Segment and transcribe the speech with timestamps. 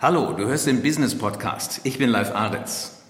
[0.00, 1.80] Hallo, du hörst den Business Podcast.
[1.82, 3.02] Ich bin Live Aritz.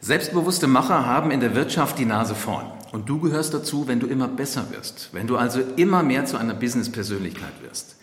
[0.00, 2.70] Selbstbewusste Macher haben in der Wirtschaft die Nase vorn.
[2.92, 6.36] Und du gehörst dazu, wenn du immer besser wirst, wenn du also immer mehr zu
[6.36, 7.96] einer Business-Persönlichkeit wirst.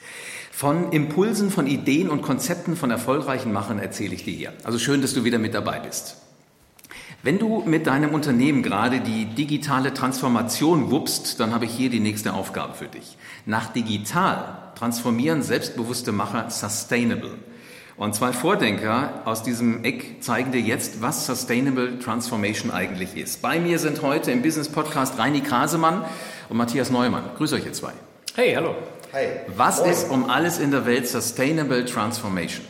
[0.51, 4.53] Von Impulsen, von Ideen und Konzepten von erfolgreichen Machern erzähle ich dir hier.
[4.63, 6.17] Also schön, dass du wieder mit dabei bist.
[7.21, 11.99] Wenn du mit deinem Unternehmen gerade die digitale Transformation wuppst, dann habe ich hier die
[11.99, 13.15] nächste Aufgabe für dich.
[13.45, 17.37] Nach digital transformieren selbstbewusste Macher sustainable.
[17.95, 23.41] Und zwei Vordenker aus diesem Eck zeigen dir jetzt, was Sustainable Transformation eigentlich ist.
[23.43, 26.03] Bei mir sind heute im Business Podcast Reini Krasemann
[26.49, 27.23] und Matthias Neumann.
[27.37, 27.91] Grüß euch ihr zwei.
[28.35, 28.75] Hey, hallo.
[29.13, 29.27] Hi.
[29.55, 29.91] Was Moin.
[29.91, 32.65] ist um alles in der Welt Sustainable Transformation?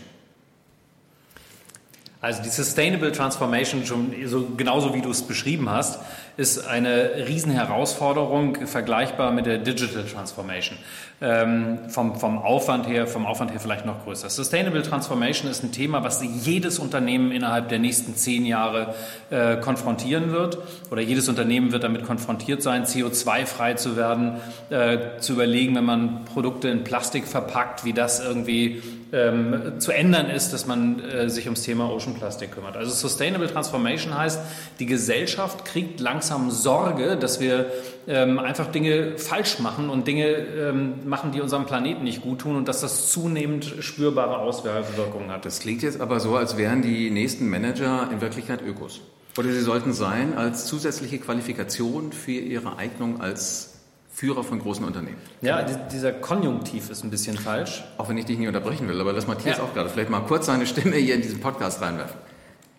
[2.20, 6.00] Also die Sustainable Transformation, schon so, genauso wie du es beschrieben hast,
[6.36, 10.78] ist eine Riesenherausforderung, vergleichbar mit der Digital Transformation.
[11.22, 14.30] Ähm, vom, vom, Aufwand her, vom Aufwand her vielleicht noch größer.
[14.30, 18.96] Sustainable Transformation ist ein Thema, was jedes Unternehmen innerhalb der nächsten zehn Jahre
[19.30, 20.58] äh, konfrontieren wird.
[20.92, 24.38] Oder jedes Unternehmen wird damit konfrontiert sein, CO2-frei zu werden,
[24.70, 28.82] äh, zu überlegen, wenn man Produkte in Plastik verpackt, wie das irgendwie
[29.14, 32.76] ähm, zu ändern ist, dass man äh, sich ums Thema Ocean Plastic kümmert.
[32.76, 34.40] Also Sustainable Transformation heißt,
[34.80, 37.72] die Gesellschaft kriegt langsam Sorge, dass wir
[38.08, 42.56] ähm, einfach Dinge falsch machen und Dinge ähm, machen, die unserem Planeten nicht gut tun
[42.56, 45.46] und dass das zunehmend spürbare Auswirkungen hat.
[45.46, 49.02] Das klingt jetzt aber so, als wären die nächsten Manager in Wirklichkeit Ökos.
[49.38, 53.74] Oder sie sollten sein als zusätzliche Qualifikation für ihre Eignung als
[54.14, 55.18] Führer von großen Unternehmen.
[55.42, 57.84] Ja, dieser Konjunktiv ist ein bisschen falsch.
[57.98, 59.64] Auch wenn ich dich nicht unterbrechen will, aber lass Matthias ja.
[59.64, 62.16] auch gerade vielleicht mal kurz seine Stimme hier in diesen Podcast reinwerfen.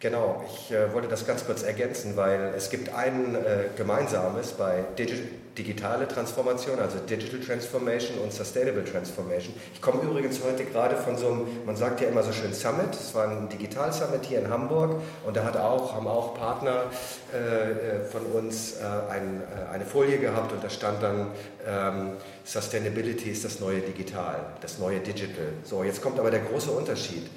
[0.05, 4.85] Genau, ich äh, wollte das ganz kurz ergänzen, weil es gibt ein äh, gemeinsames bei
[4.99, 5.23] Digi
[5.57, 9.55] digitale Transformation, also Digital Transformation und Sustainable Transformation.
[9.73, 12.93] Ich komme übrigens heute gerade von so einem, man sagt ja immer so schön Summit,
[12.93, 16.83] es war ein Digital Summit hier in Hamburg und da hat auch, haben auch Partner
[17.33, 21.29] äh, äh von uns äh, ein, äh, eine Folie gehabt und da stand dann
[21.67, 22.11] ähm,
[22.45, 25.47] Sustainability ist das neue Digital, das neue Digital.
[25.63, 27.31] So, jetzt kommt aber der große Unterschied.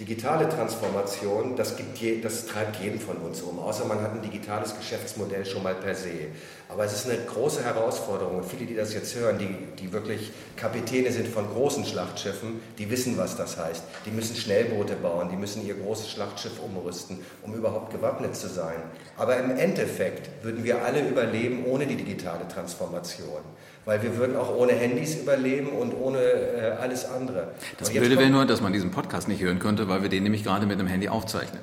[0.00, 4.76] Digitale Transformation, das, je, das, treibt jeden von uns um, außer man hat ein digitales
[4.76, 6.32] Geschäftsmodell schon mal per se.
[6.68, 10.32] Aber es ist eine große Herausforderung und viele, die das jetzt hören, die, die wirklich
[10.56, 13.84] Kapitäne sind von großen Schlachtschiffen, die wissen, was das heißt.
[14.04, 18.82] Die müssen Schnellboote bauen, die müssen ihr großes Schlachtschiff umrüsten, um überhaupt gewappnet zu sein.
[19.16, 23.42] Aber im Endeffekt würden wir alle überleben ohne die digitale Transformation.
[23.84, 27.48] Weil wir würden auch ohne Handys überleben und ohne äh, alles andere.
[27.78, 30.42] Das Blöde wäre nur, dass man diesen Podcast nicht hören könnte, weil wir den nämlich
[30.42, 31.60] gerade mit dem Handy aufzeichnen.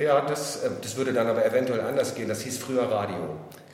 [0.00, 2.28] Ja, das, äh, das würde dann aber eventuell anders gehen.
[2.28, 3.16] Das hieß früher Radio.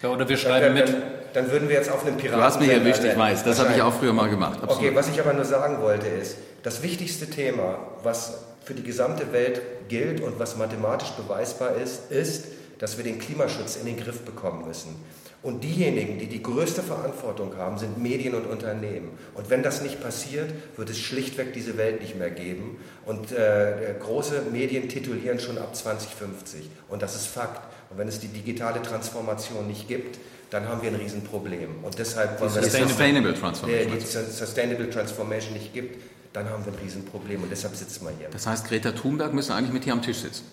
[0.02, 0.88] Ja, oder wir schreiben dann, mit.
[0.88, 1.02] Dann,
[1.34, 2.38] dann, würden wir jetzt auf einem Piraten.
[2.38, 3.44] Du hast mich erwischt, ich weiß.
[3.44, 4.62] Das habe ich auch früher mal gemacht.
[4.62, 4.76] Absolut.
[4.76, 9.32] Okay, was ich aber nur sagen wollte ist, das wichtigste Thema, was für die gesamte
[9.32, 12.46] Welt gilt und was mathematisch beweisbar ist, ist,
[12.78, 14.96] dass wir den Klimaschutz in den Griff bekommen müssen.
[15.44, 19.10] Und diejenigen, die die größte Verantwortung haben, sind Medien und Unternehmen.
[19.34, 22.78] Und wenn das nicht passiert, wird es schlichtweg diese Welt nicht mehr geben.
[23.04, 26.70] Und äh, große Medien titulieren schon ab 2050.
[26.88, 27.60] Und das ist Fakt.
[27.90, 30.18] Und wenn es die digitale Transformation nicht gibt,
[30.48, 31.84] dann haben wir ein Riesenproblem.
[31.84, 33.98] Und deshalb, wenn es Sustainable Transformation.
[33.98, 36.00] die Sustainable Transformation nicht gibt,
[36.32, 37.42] dann haben wir ein Riesenproblem.
[37.42, 38.28] Und deshalb sitzen wir hier.
[38.30, 40.44] Das heißt, Greta Thunberg müsste eigentlich mit hier am Tisch sitzen.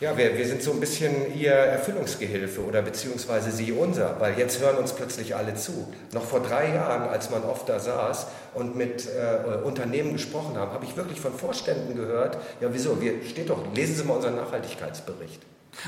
[0.00, 4.60] Ja, wir, wir sind so ein bisschen ihr Erfüllungsgehilfe oder beziehungsweise sie unser, weil jetzt
[4.60, 5.92] hören uns plötzlich alle zu.
[6.12, 10.70] Noch vor drei Jahren, als man oft da saß und mit äh, Unternehmen gesprochen haben,
[10.70, 14.36] habe ich wirklich von Vorständen gehört, ja wieso, wir, steht doch, lesen Sie mal unseren
[14.36, 15.40] Nachhaltigkeitsbericht.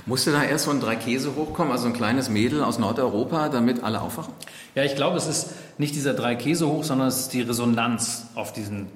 [0.07, 4.01] Musste da erst so ein Dreikäse hochkommen, also ein kleines Mädel aus Nordeuropa, damit alle
[4.01, 4.35] aufwachen?
[4.75, 8.53] Ja, ich glaube, es ist nicht dieser Dreikäse hoch, sondern es ist die Resonanz auf
[8.53, 8.89] diesen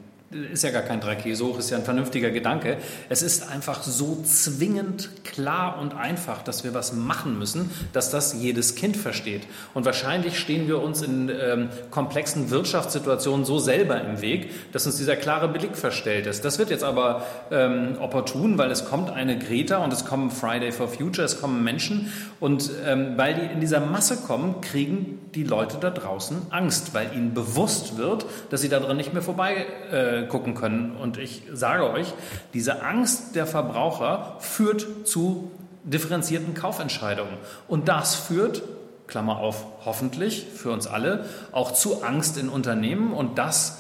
[0.52, 2.78] ist ja gar kein Dreikäsehoch, ist ja ein vernünftiger Gedanke.
[3.08, 8.34] Es ist einfach so zwingend klar und einfach, dass wir was machen müssen, dass das
[8.34, 9.42] jedes Kind versteht.
[9.74, 14.96] Und wahrscheinlich stehen wir uns in ähm, komplexen Wirtschaftssituationen so selber im Weg, dass uns
[14.96, 16.44] dieser klare Blick verstellt ist.
[16.44, 20.72] Das wird jetzt aber ähm, opportun, weil es kommt eine Greta und es kommen Friday
[20.72, 25.44] for Future, es kommen Menschen und ähm, weil die in dieser Masse kommen, kriegen die
[25.44, 29.66] Leute da draußen Angst, weil ihnen bewusst wird, dass sie da drin nicht mehr vorbei
[29.90, 30.97] äh, gucken können.
[30.97, 32.12] Und ich sage euch,
[32.53, 35.50] diese Angst der Verbraucher führt zu
[35.85, 37.35] differenzierten Kaufentscheidungen.
[37.69, 38.62] Und das führt,
[39.06, 43.12] Klammer auf, hoffentlich für uns alle, auch zu Angst in Unternehmen.
[43.12, 43.79] Und das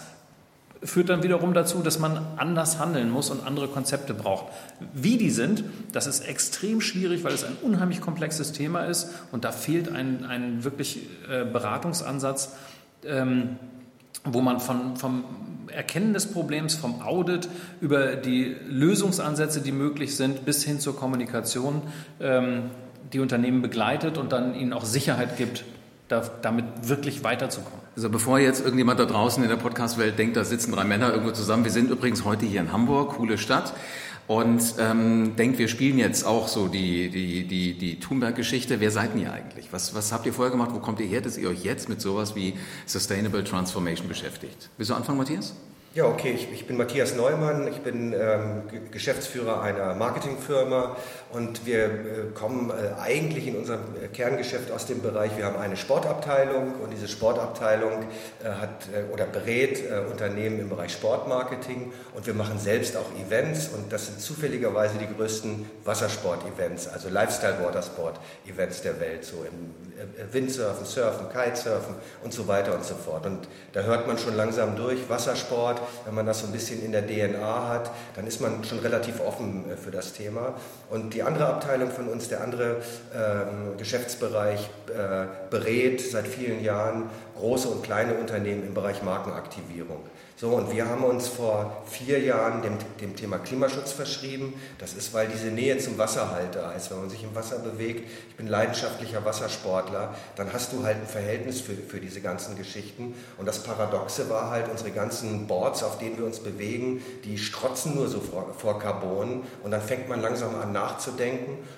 [0.84, 4.52] führt dann wiederum dazu, dass man anders handeln muss und andere Konzepte braucht.
[4.92, 9.44] Wie die sind, das ist extrem schwierig, weil es ein unheimlich komplexes Thema ist und
[9.44, 11.00] da fehlt ein, ein wirklich
[11.30, 12.52] äh, Beratungsansatz.
[13.02, 13.56] Ähm,
[14.24, 15.24] wo man von, vom
[15.68, 17.48] Erkennen des Problems, vom Audit
[17.80, 21.82] über die Lösungsansätze, die möglich sind, bis hin zur Kommunikation
[22.20, 22.70] ähm,
[23.12, 25.64] die Unternehmen begleitet und dann ihnen auch Sicherheit gibt,
[26.08, 27.80] da, damit wirklich weiterzukommen.
[27.96, 31.32] Also bevor jetzt irgendjemand da draußen in der Podcast-Welt denkt, da sitzen drei Männer irgendwo
[31.32, 31.64] zusammen.
[31.64, 33.72] Wir sind übrigens heute hier in Hamburg, coole Stadt.
[34.26, 38.80] Und ähm, denkt, wir spielen jetzt auch so die, die, die, die Thunberg-Geschichte.
[38.80, 39.68] Wer seid ihr eigentlich?
[39.70, 40.70] Was, was habt ihr vorher gemacht?
[40.72, 42.54] Wo kommt ihr her, dass ihr euch jetzt mit sowas wie
[42.86, 44.70] Sustainable Transformation beschäftigt?
[44.78, 45.54] Willst du anfangen, Matthias?
[45.94, 50.96] Ja, okay, ich, ich, bin Matthias Neumann, ich bin ähm, Geschäftsführer einer Marketingfirma
[51.34, 51.90] und wir äh,
[52.32, 56.92] kommen äh, eigentlich in unserem äh, Kerngeschäft aus dem Bereich, wir haben eine Sportabteilung und
[56.92, 58.04] diese Sportabteilung
[58.44, 64.06] hat oder berät Unternehmen im Bereich Sportmarketing und wir machen selbst auch Events und das
[64.06, 69.74] sind zufälligerweise die größten Wassersport-Events, also Lifestyle-Watersport-Events der Welt, so im
[70.32, 73.26] Windsurfen, Surfen, Kitesurfen und so weiter und so fort.
[73.26, 76.92] Und da hört man schon langsam durch, Wassersport, wenn man das so ein bisschen in
[76.92, 80.54] der DNA hat, dann ist man schon relativ offen für das Thema.
[80.90, 82.76] Und die andere Abteilung von uns, der andere
[83.14, 90.00] ähm, Geschäftsbereich, äh, berät seit vielen Jahren große und kleine Unternehmen im Bereich Markenaktivierung.
[90.36, 94.52] So, und wir haben uns vor vier Jahren dem, dem Thema Klimaschutz verschrieben.
[94.78, 96.90] Das ist, weil diese Nähe zum Wasserhalt da ist.
[96.90, 101.06] Wenn man sich im Wasser bewegt, ich bin leidenschaftlicher Wassersportler, dann hast du halt ein
[101.06, 103.14] Verhältnis für, für diese ganzen Geschichten.
[103.38, 107.94] Und das Paradoxe war halt, unsere ganzen Boards, auf denen wir uns bewegen, die strotzen
[107.94, 109.44] nur so vor, vor Carbon.
[109.62, 111.13] Und dann fängt man langsam an nachzudenken.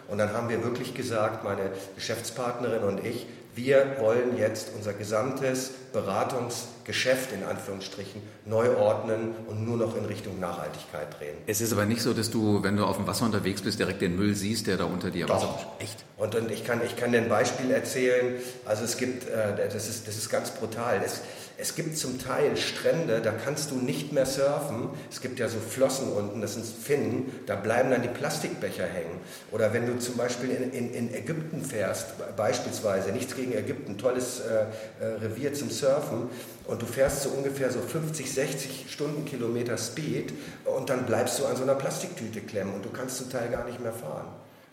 [0.08, 5.70] Und dann haben wir wirklich gesagt, meine Geschäftspartnerin und ich, wir wollen jetzt unser gesamtes
[5.94, 11.36] Beratungsgeschäft in Anführungsstrichen neu ordnen und nur noch in Richtung Nachhaltigkeit drehen.
[11.46, 14.02] Es ist aber nicht so, dass du, wenn du auf dem Wasser unterwegs bist, direkt
[14.02, 15.36] den Müll siehst, der da unter dir Doch.
[15.36, 16.04] Wasser Echt?
[16.18, 18.34] Und, und ich, kann, ich kann dir ein Beispiel erzählen.
[18.66, 21.00] Also es gibt, äh, das, ist, das ist ganz brutal.
[21.02, 21.22] Es,
[21.58, 24.90] es gibt zum Teil Strände, da kannst du nicht mehr surfen.
[25.10, 29.20] Es gibt ja so Flossen unten, das sind Finnen, da bleiben dann die Plastikbecher hängen.
[29.50, 34.40] Oder wenn du zum Beispiel in, in, in Ägypten fährst, beispielsweise, nichts gegen Ägypten, tolles
[34.40, 36.28] äh, äh, Revier zum Surfen,
[36.66, 40.32] und du fährst so ungefähr so 50, 60 Stundenkilometer Speed
[40.64, 43.64] und dann bleibst du an so einer Plastiktüte klemmen und du kannst zum Teil gar
[43.64, 44.26] nicht mehr fahren.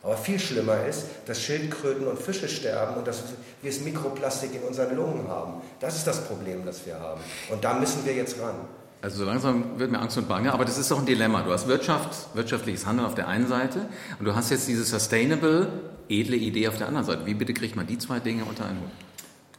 [0.04, 3.24] Aber viel schlimmer ist, dass Schildkröten und Fische sterben und dass
[3.62, 5.62] wir es Mikroplastik in unseren Lungen haben.
[5.80, 7.22] Das ist das Problem, das wir haben.
[7.50, 8.56] Und da müssen wir jetzt ran.
[9.02, 11.42] Also so langsam wird mir Angst und Bange, aber das ist doch ein Dilemma.
[11.42, 13.86] Du hast Wirtschaft, wirtschaftliches Handeln auf der einen Seite
[14.20, 15.68] und du hast jetzt diese sustainable,
[16.10, 17.26] edle Idee auf der anderen Seite.
[17.26, 18.92] Wie bitte kriegt man die zwei Dinge unter einen Hut?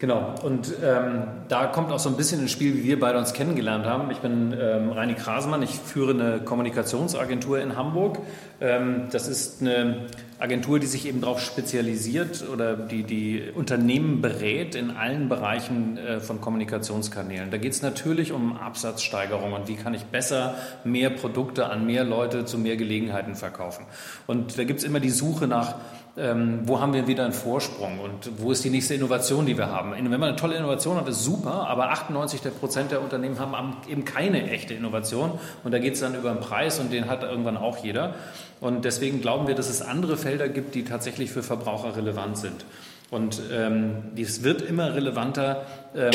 [0.00, 3.32] Genau, und ähm, da kommt auch so ein bisschen ins Spiel, wie wir beide uns
[3.32, 4.10] kennengelernt haben.
[4.10, 8.18] Ich bin ähm, Reini Krasemann, ich führe eine Kommunikationsagentur in Hamburg.
[8.60, 10.06] Ähm, das ist eine
[10.40, 16.18] Agentur, die sich eben darauf spezialisiert oder die die Unternehmen berät in allen Bereichen äh,
[16.18, 17.52] von Kommunikationskanälen.
[17.52, 22.02] Da geht es natürlich um Absatzsteigerung und wie kann ich besser mehr Produkte an mehr
[22.02, 23.86] Leute zu mehr Gelegenheiten verkaufen.
[24.26, 25.76] Und da gibt es immer die Suche nach
[26.16, 29.66] ähm, wo haben wir wieder einen Vorsprung und wo ist die nächste Innovation, die wir
[29.66, 29.92] haben.
[29.92, 33.76] Wenn man eine tolle Innovation hat, ist super, aber 98 der Prozent der Unternehmen haben
[33.88, 37.22] eben keine echte Innovation und da geht es dann über den Preis und den hat
[37.22, 38.14] irgendwann auch jeder.
[38.60, 42.64] Und deswegen glauben wir, dass es andere Felder gibt, die tatsächlich für Verbraucher relevant sind.
[43.10, 46.10] Und ähm, es wird immer relevanter, ähm,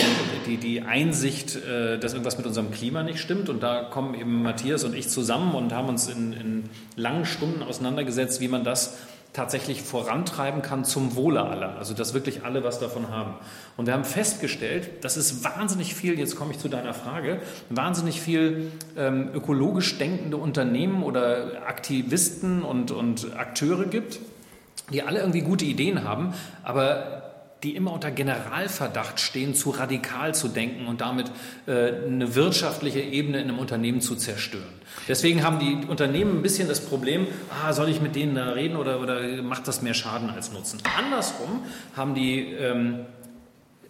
[0.47, 3.47] die, die Einsicht, äh, dass irgendwas mit unserem Klima nicht stimmt.
[3.47, 7.63] Und da kommen eben Matthias und ich zusammen und haben uns in, in langen Stunden
[7.63, 8.97] auseinandergesetzt, wie man das
[9.33, 11.77] tatsächlich vorantreiben kann zum Wohle aller.
[11.77, 13.35] Also dass wirklich alle was davon haben.
[13.77, 18.21] Und wir haben festgestellt, dass es wahnsinnig viel, jetzt komme ich zu deiner Frage, wahnsinnig
[18.21, 24.19] viel ähm, ökologisch denkende Unternehmen oder Aktivisten und, und Akteure gibt,
[24.91, 26.33] die alle irgendwie gute Ideen haben,
[26.63, 27.23] aber
[27.63, 31.29] die immer unter Generalverdacht stehen, zu radikal zu denken und damit
[31.67, 34.78] äh, eine wirtschaftliche Ebene in einem Unternehmen zu zerstören.
[35.09, 38.77] Deswegen haben die Unternehmen ein bisschen das Problem, ah, soll ich mit denen da reden
[38.77, 40.79] oder, oder macht das mehr Schaden als Nutzen?
[40.97, 41.63] Andersrum
[41.97, 42.99] haben die, ähm,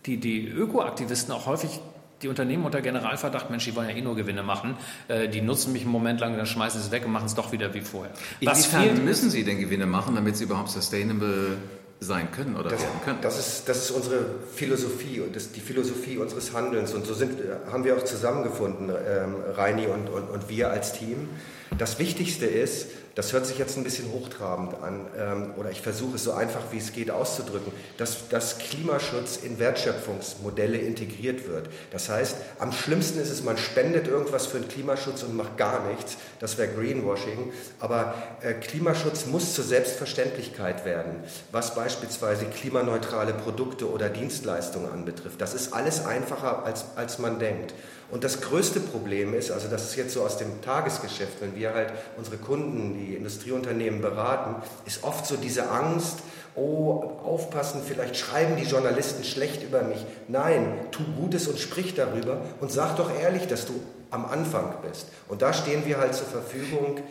[0.06, 1.82] die, die Ökoaktivisten auch häufig
[2.22, 4.76] die Unternehmen unter Generalverdacht, Mensch, die wollen ja eh nur Gewinne machen,
[5.08, 7.36] äh, die nutzen mich einen Moment lang, dann schmeißen sie es weg und machen es
[7.36, 8.14] doch wieder wie vorher.
[8.40, 11.58] Inwiefern müssen sie denn Gewinne machen, damit sie überhaupt sustainable
[12.00, 13.20] sein können oder das, werden können.
[13.22, 14.26] Das ist, das ist unsere
[14.56, 16.94] Philosophie und das die Philosophie unseres Handelns.
[16.94, 17.40] Und so sind,
[17.72, 21.30] haben wir auch zusammengefunden, ähm, Reini und, und, und wir als Team.
[21.78, 22.88] Das Wichtigste ist,
[23.20, 26.62] das hört sich jetzt ein bisschen hochtrabend an, ähm, oder ich versuche es so einfach
[26.72, 31.68] wie es geht auszudrücken, dass, dass Klimaschutz in Wertschöpfungsmodelle integriert wird.
[31.92, 35.86] Das heißt, am schlimmsten ist es, man spendet irgendwas für den Klimaschutz und macht gar
[35.90, 36.16] nichts.
[36.40, 37.52] Das wäre Greenwashing.
[37.82, 41.22] Aber äh, Klimaschutz muss zur Selbstverständlichkeit werden,
[41.52, 45.42] was beispielsweise klimaneutrale Produkte oder Dienstleistungen anbetrifft.
[45.42, 47.74] Das ist alles einfacher, als, als man denkt.
[48.12, 51.74] Und das größte Problem ist, also das ist jetzt so aus dem Tagesgeschäft, wenn wir
[51.74, 56.20] halt unsere Kunden, die Industrieunternehmen beraten, ist oft so diese Angst,
[56.56, 60.04] oh, aufpassen, vielleicht schreiben die Journalisten schlecht über mich.
[60.28, 63.74] Nein, tu Gutes und sprich darüber und sag doch ehrlich, dass du
[64.12, 65.08] am Anfang bist.
[65.28, 67.02] Und da stehen wir halt zur Verfügung,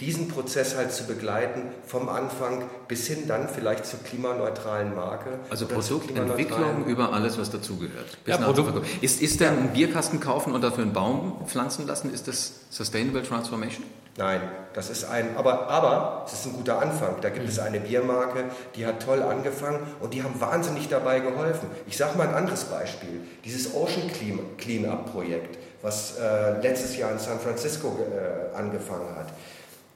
[0.00, 5.30] diesen Prozess halt zu begleiten, vom Anfang bis hin dann vielleicht zur klimaneutralen Marke.
[5.50, 8.18] Also Produktentwicklung über alles, was dazugehört.
[8.24, 8.86] Ja, Produkt.
[9.00, 13.24] Ist, ist denn ein Bierkasten kaufen und dafür einen Baum pflanzen lassen, ist das Sustainable
[13.24, 13.84] Transformation?
[14.16, 14.40] Nein,
[14.72, 17.20] das ist ein, aber, aber es ist ein guter Anfang.
[17.20, 21.68] Da gibt es eine Biermarke, die hat toll angefangen und die haben wahnsinnig dabei geholfen.
[21.86, 23.20] Ich sage mal ein anderes Beispiel.
[23.44, 24.10] Dieses Ocean
[24.58, 29.28] Cleanup Projekt, was äh, letztes Jahr in San Francisco äh, angefangen hat.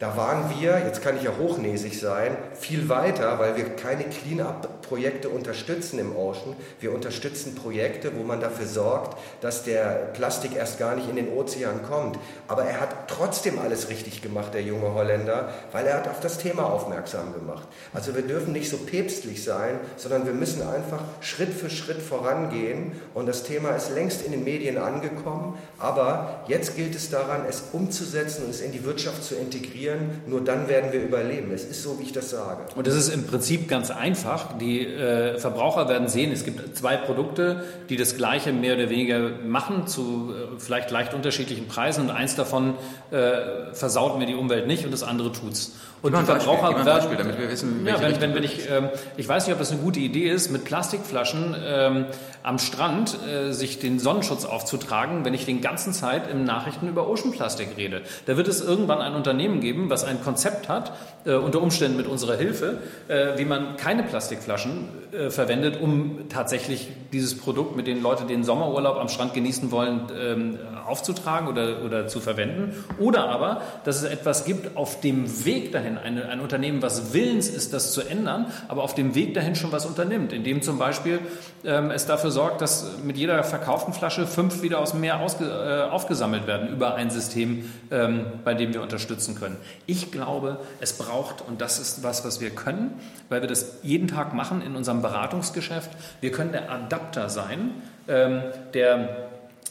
[0.03, 5.29] Da waren wir, jetzt kann ich ja hochnäsig sein, viel weiter, weil wir keine Clean-up-Projekte
[5.29, 6.57] unterstützen im Ocean.
[6.81, 11.29] Wir unterstützen Projekte, wo man dafür sorgt, dass der Plastik erst gar nicht in den
[11.29, 12.19] Ozean kommt.
[12.49, 16.39] Aber er hat trotzdem alles richtig gemacht, der junge Holländer, weil er hat auf das
[16.39, 17.69] Thema aufmerksam gemacht.
[17.95, 23.01] Also wir dürfen nicht so päpstlich sein, sondern wir müssen einfach Schritt für Schritt vorangehen.
[23.15, 27.63] Und das Thema ist längst in den Medien angekommen, aber jetzt gilt es daran, es
[27.71, 31.51] umzusetzen und es in die Wirtschaft zu integrieren produzieren, nur dann werden wir überleben.
[31.53, 32.63] Es ist so, wie ich das sage.
[32.75, 34.57] Und das ist im Prinzip ganz einfach.
[34.59, 39.31] Die äh, Verbraucher werden sehen, es gibt zwei Produkte, die das Gleiche mehr oder weniger
[39.45, 42.05] machen, zu äh, vielleicht leicht unterschiedlichen Preisen.
[42.05, 42.75] Und eins davon
[43.11, 45.73] äh, versaut mir die Umwelt nicht und das andere tut's.
[46.03, 49.29] Und die Verbraucher Beispiel, werden, damit wir wissen, ja, wenn, wenn, wenn ich, ähm, ich
[49.29, 52.07] weiß nicht, ob das eine gute Idee ist, mit Plastikflaschen ähm,
[52.43, 57.09] am Strand äh, sich den Sonnenschutz aufzutragen, wenn ich den ganzen Zeit im Nachrichten über
[57.09, 58.03] Oceanplastik rede.
[58.27, 60.93] Da wird es irgendwann ein Unternehmen geben, was ein Konzept hat,
[61.25, 66.89] äh, unter Umständen mit unserer Hilfe, äh, wie man keine Plastikflaschen äh, verwendet, um tatsächlich
[67.13, 72.09] dieses Produkt, mit dem Leute den Sommerurlaub am Strand genießen wollen, ähm, aufzutragen oder, oder
[72.09, 72.75] zu verwenden.
[72.99, 77.49] Oder aber, dass es etwas gibt auf dem Weg dahin, ein, ein Unternehmen, was willens
[77.49, 81.21] ist, das zu ändern, aber auf dem Weg dahin schon was unternimmt, indem zum Beispiel
[81.65, 85.45] ähm, es dafür sorgt, dass mit jeder verkauften Flasche fünf wieder aus dem Meer ausge,
[85.45, 89.57] äh, aufgesammelt werden über ein System, ähm, bei dem wir unterstützen können.
[89.87, 94.09] Ich glaube, es braucht, und das ist was, was wir können, weil wir das jeden
[94.09, 95.91] Tag machen in unserem Beratungsgeschäft,
[96.21, 97.73] wir können der Adapter sein,
[98.09, 98.43] ähm,
[98.75, 99.29] der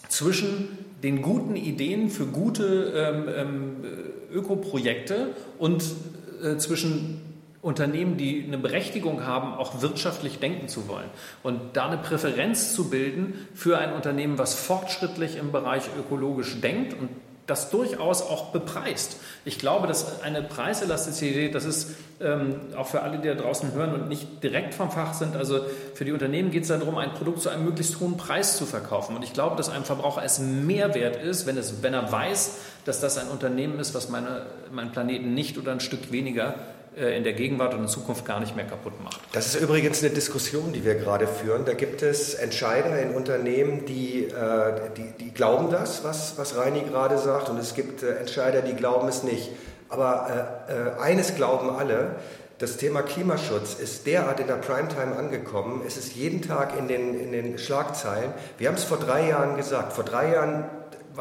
[0.10, 3.76] zwischen den guten Ideen für gute ähm, ähm,
[4.32, 5.84] Ökoprojekte und
[6.44, 7.22] äh, zwischen
[7.62, 11.10] Unternehmen, die eine Berechtigung haben, auch wirtschaftlich denken zu wollen.
[11.44, 16.94] Und da eine Präferenz zu bilden für ein Unternehmen, was fortschrittlich im Bereich ökologisch denkt
[16.94, 17.10] und
[17.52, 19.18] das durchaus auch bepreist.
[19.44, 23.94] Ich glaube, dass eine Preiselastizität, das ist ähm, auch für alle, die da draußen hören
[23.94, 25.60] und nicht direkt vom Fach sind, also
[25.94, 29.18] für die Unternehmen geht es darum, ein Produkt zu einem möglichst hohen Preis zu verkaufen.
[29.18, 32.58] Und ich glaube, dass einem Verbraucher es mehr wert ist, wenn, es, wenn er weiß,
[32.86, 36.56] dass das ein Unternehmen ist, was meine, meinen Planeten nicht oder ein Stück weniger
[36.96, 39.22] in der Gegenwart und in Zukunft gar nicht mehr kaputt macht.
[39.32, 41.64] Das ist übrigens eine Diskussion, die wir gerade führen.
[41.64, 46.82] Da gibt es Entscheider in Unternehmen, die, äh, die, die glauben das, was, was Reini
[46.82, 49.52] gerade sagt, und es gibt äh, Entscheider, die glauben es nicht.
[49.88, 52.16] Aber äh, eines glauben alle,
[52.60, 55.82] das Thema Klimaschutz ist derart in der Primetime angekommen.
[55.88, 58.34] Es ist jeden Tag in den, in den Schlagzeilen.
[58.58, 59.94] Wir haben es vor drei Jahren gesagt.
[59.94, 60.66] Vor drei Jahren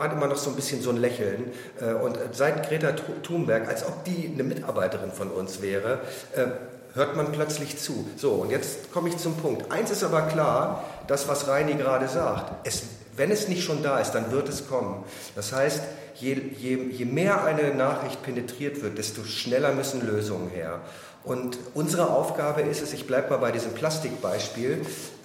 [0.01, 1.53] war immer noch so ein bisschen so ein Lächeln.
[1.81, 2.93] Äh, und seit Greta
[3.23, 6.01] Thunberg, als ob die eine Mitarbeiterin von uns wäre,
[6.35, 6.47] äh,
[6.95, 8.09] hört man plötzlich zu.
[8.17, 9.71] So, und jetzt komme ich zum Punkt.
[9.71, 12.67] Eins ist aber klar, das, was Reini gerade sagt.
[12.67, 12.83] Es,
[13.17, 15.05] wenn es nicht schon da ist, dann wird es kommen.
[15.37, 15.83] Das heißt,
[16.15, 20.81] je, je, je mehr eine Nachricht penetriert wird, desto schneller müssen Lösungen her.
[21.23, 24.81] Und unsere Aufgabe ist es, ich bleibe mal bei diesem Plastikbeispiel,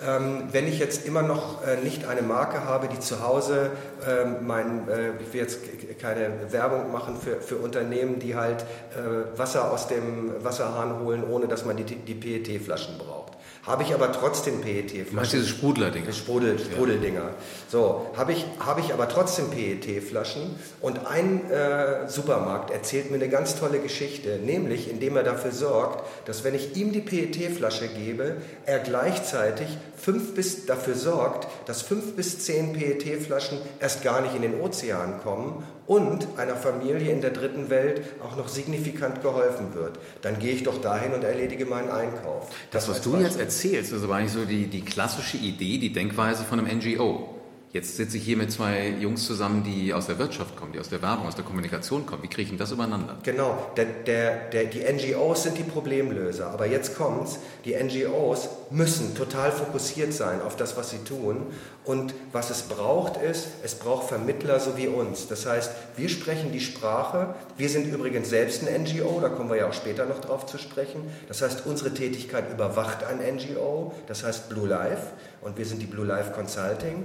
[0.05, 3.71] ähm, wenn ich jetzt immer noch äh, nicht eine Marke habe, die zu Hause
[4.05, 5.59] ähm, mein, äh, ich will jetzt
[6.01, 11.47] keine Werbung machen für, für Unternehmen, die halt äh, Wasser aus dem Wasserhahn holen, ohne
[11.47, 13.35] dass man die, die PET-Flaschen braucht
[13.65, 15.15] habe ich aber trotzdem PET-Flaschen.
[15.15, 16.13] Meinst du diese Sprudler-Dinger?
[16.13, 17.21] Sprudel, Sprudeldinger.
[17.21, 17.33] Ja.
[17.75, 23.27] So, habe ich, hab ich aber trotzdem PET-Flaschen und ein äh, Supermarkt erzählt mir eine
[23.27, 28.37] ganz tolle Geschichte, nämlich indem er dafür sorgt, dass wenn ich ihm die PET-Flasche gebe,
[28.65, 29.67] er gleichzeitig
[29.97, 35.19] fünf bis, dafür sorgt, dass fünf bis zehn PET-Flaschen erst gar nicht in den Ozean
[35.21, 40.53] kommen und einer Familie in der dritten Welt auch noch signifikant geholfen wird, dann gehe
[40.53, 42.47] ich doch dahin und erledige meinen Einkauf.
[42.71, 43.27] Das, was du Beispiel.
[43.27, 47.34] jetzt erzählst, ist aber eigentlich so die, die klassische Idee, die Denkweise von einem NGO.
[47.75, 50.87] Jetzt sitze ich hier mit zwei Jungs zusammen, die aus der Wirtschaft kommen, die aus
[50.87, 52.23] der Werbung, aus der Kommunikation kommen.
[52.23, 53.17] Wie kriege ich denn das übereinander?
[53.23, 56.51] Genau, der, der, der, die NGOs sind die Problemlöser.
[56.51, 61.47] Aber jetzt kommt's, die NGOs müssen total fokussiert sein auf das, was sie tun.
[61.83, 65.27] Und was es braucht ist, es braucht Vermittler so wie uns.
[65.27, 67.35] Das heißt, wir sprechen die Sprache.
[67.57, 70.57] Wir sind übrigens selbst ein NGO, da kommen wir ja auch später noch drauf zu
[70.57, 71.01] sprechen.
[71.27, 75.07] Das heißt, unsere Tätigkeit überwacht ein NGO, das heißt Blue Life.
[75.41, 77.03] Und wir sind die Blue Life Consulting.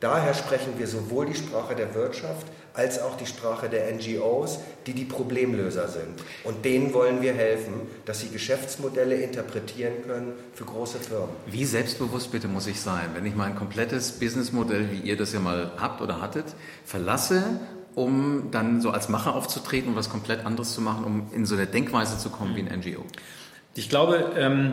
[0.00, 4.94] Daher sprechen wir sowohl die Sprache der Wirtschaft als auch die Sprache der NGOs, die
[4.94, 6.22] die Problemlöser sind.
[6.44, 7.74] Und denen wollen wir helfen,
[8.06, 11.28] dass sie Geschäftsmodelle interpretieren können für große Firmen.
[11.46, 15.40] Wie selbstbewusst bitte muss ich sein, wenn ich mein komplettes Businessmodell, wie ihr das ja
[15.40, 16.46] mal habt oder hattet,
[16.86, 17.42] verlasse,
[17.94, 21.56] um dann so als Macher aufzutreten und was komplett anderes zu machen, um in so
[21.56, 23.04] eine Denkweise zu kommen wie ein NGO?
[23.74, 24.72] Ich glaube, ähm,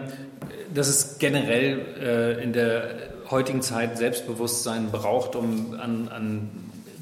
[0.73, 2.95] dass es generell äh, in der
[3.29, 6.49] heutigen Zeit Selbstbewusstsein braucht, um an, an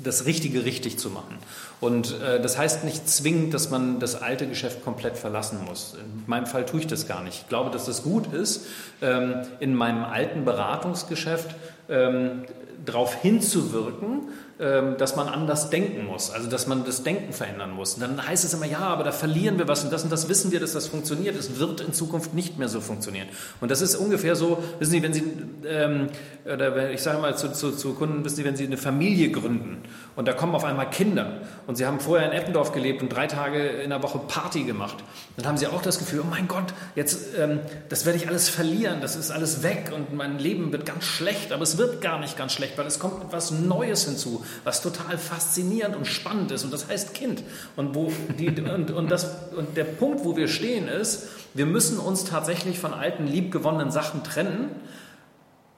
[0.03, 1.37] das Richtige richtig zu machen.
[1.79, 5.95] Und äh, das heißt nicht zwingend, dass man das alte Geschäft komplett verlassen muss.
[5.95, 7.43] In meinem Fall tue ich das gar nicht.
[7.43, 8.65] Ich glaube, dass es gut ist,
[9.01, 11.55] ähm, in meinem alten Beratungsgeschäft
[11.89, 12.43] ähm,
[12.85, 17.95] darauf hinzuwirken, dass man anders denken muss, also dass man das Denken verändern muss.
[17.95, 20.29] Und dann heißt es immer, ja, aber da verlieren wir was und das und das
[20.29, 21.35] wissen wir, dass das funktioniert.
[21.35, 23.27] Es wird in Zukunft nicht mehr so funktionieren.
[23.59, 25.24] Und das ist ungefähr so, wissen Sie, wenn Sie,
[25.67, 26.07] ähm,
[26.45, 29.81] oder ich sage mal zu, zu, zu, Kunden, wissen Sie, wenn Sie eine Familie gründen
[30.15, 33.27] und da kommen auf einmal Kinder und Sie haben vorher in Eppendorf gelebt und drei
[33.27, 34.98] Tage in der Woche Party gemacht,
[35.38, 38.50] dann haben Sie auch das Gefühl, oh mein Gott, jetzt, ähm, das werde ich alles
[38.50, 42.19] verlieren, das ist alles weg und mein Leben wird ganz schlecht, aber es wird gar
[42.19, 46.63] nicht ganz schlecht, weil es kommt etwas Neues hinzu was total faszinierend und spannend ist.
[46.63, 47.43] Und das heißt Kind.
[47.75, 52.00] Und, wo die, und, und, das, und der Punkt, wo wir stehen, ist, wir müssen
[52.00, 54.72] uns tatsächlich von alten, liebgewonnenen Sachen trennen.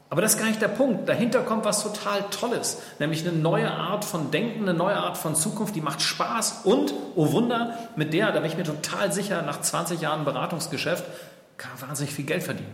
[0.09, 1.09] Aber das ist gar nicht der Punkt.
[1.09, 5.35] Dahinter kommt was total Tolles, nämlich eine neue Art von Denken, eine neue Art von
[5.35, 9.41] Zukunft, die macht Spaß und, oh Wunder, mit der, da bin ich mir total sicher,
[9.41, 11.03] nach 20 Jahren Beratungsgeschäft,
[11.57, 12.73] kann wahnsinnig viel Geld verdienen.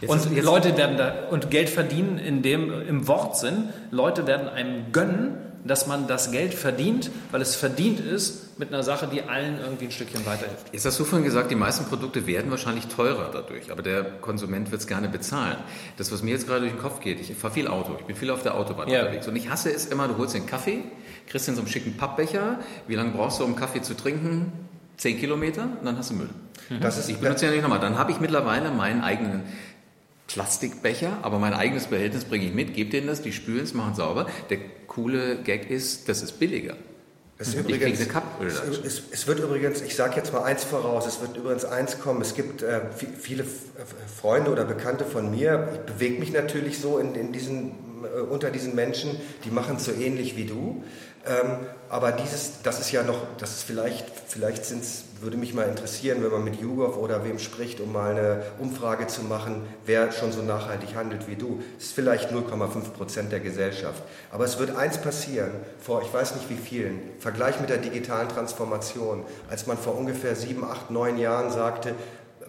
[0.00, 4.92] Jetzt und Leute werden da, und Geld verdienen in dem, im Wortsinn, Leute werden einem
[4.92, 9.58] gönnen, dass man das Geld verdient, weil es verdient ist mit einer Sache, die allen
[9.60, 10.66] irgendwie ein Stückchen weiterhilft.
[10.72, 14.70] Jetzt hast du vorhin gesagt, die meisten Produkte werden wahrscheinlich teurer dadurch, aber der Konsument
[14.70, 15.56] wird es gerne bezahlen.
[15.96, 18.16] Das, was mir jetzt gerade durch den Kopf geht, ich fahre viel Auto, ich bin
[18.16, 19.00] viel auf der Autobahn ja.
[19.00, 20.84] unterwegs und ich hasse es immer, du holst den Kaffee,
[21.26, 24.52] kriegst in so einem schicken Pappbecher, wie lange brauchst du, um Kaffee zu trinken?
[24.96, 26.28] Zehn Kilometer und dann hast du Müll.
[26.78, 27.80] Das ist, ich benutze ja nicht nochmal.
[27.80, 29.42] Dann habe ich mittlerweile meinen eigenen
[30.32, 33.94] Plastikbecher, aber mein eigenes Behältnis bringe ich mit, gebe denen das, die spülen es, machen
[33.94, 34.26] sauber.
[34.48, 36.76] Der coole Gag ist, das ist billiger.
[37.38, 41.38] Es, übrigens, es, es, es, wird übrigens, ich sage jetzt mal eins voraus, es wird
[41.38, 42.20] übrigens eins kommen.
[42.20, 42.80] Es gibt äh,
[43.18, 43.46] viele
[44.20, 47.72] Freunde oder Bekannte von mir, ich bewege mich natürlich so in, in diesen,
[48.04, 50.84] äh, unter diesen Menschen, die machen es so ähnlich wie du.
[51.26, 55.68] Ähm, aber dieses, das ist ja noch, das ist vielleicht, vielleicht sind's, würde mich mal
[55.68, 60.12] interessieren, wenn man mit YouGov oder wem spricht, um mal eine Umfrage zu machen, wer
[60.12, 61.62] schon so nachhaltig handelt wie du.
[61.76, 64.02] Das ist vielleicht 0,5 Prozent der Gesellschaft.
[64.30, 68.28] Aber es wird eins passieren, vor ich weiß nicht wie vielen, Vergleich mit der digitalen
[68.28, 71.94] Transformation, als man vor ungefähr sieben, acht, neun Jahren sagte,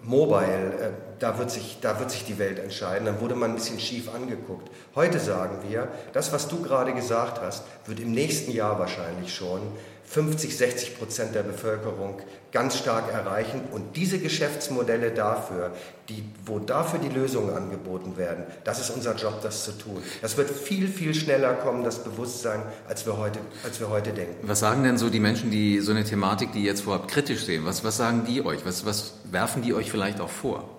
[0.04, 3.06] Mobile, äh, da, wird sich, da wird sich die Welt entscheiden.
[3.06, 4.70] Dann wurde man ein bisschen schief angeguckt.
[4.96, 9.62] Heute sagen wir, das, was du gerade gesagt hast, wird im nächsten Jahr wahrscheinlich schon
[10.06, 12.20] 50, 60 Prozent der Bevölkerung
[12.52, 13.62] ganz stark erreichen.
[13.72, 15.72] Und diese Geschäftsmodelle dafür,
[16.10, 20.02] die, wo dafür die Lösungen angeboten werden, das ist unser Job, das zu tun.
[20.22, 24.36] Das wird viel, viel schneller kommen, das Bewusstsein, als wir heute, als wir heute denken.
[24.48, 27.66] Was sagen denn so die Menschen, die so eine Thematik, die jetzt vorhabt, kritisch sehen?
[27.66, 28.66] Was, was sagen die euch?
[28.66, 30.70] Was, was werfen die euch vielleicht auch vor?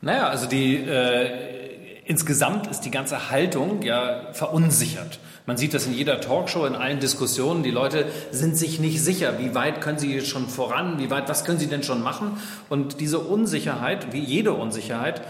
[0.00, 1.63] Naja, also die, äh,
[2.04, 5.18] insgesamt ist die ganze Haltung ja verunsichert.
[5.46, 7.62] Man sieht das in jeder Talkshow, in allen Diskussionen.
[7.62, 11.44] Die Leute sind sich nicht sicher, wie weit können sie schon voran, wie weit, was
[11.44, 12.38] können sie denn schon machen?
[12.70, 15.22] Und diese Unsicherheit, wie jede Unsicherheit,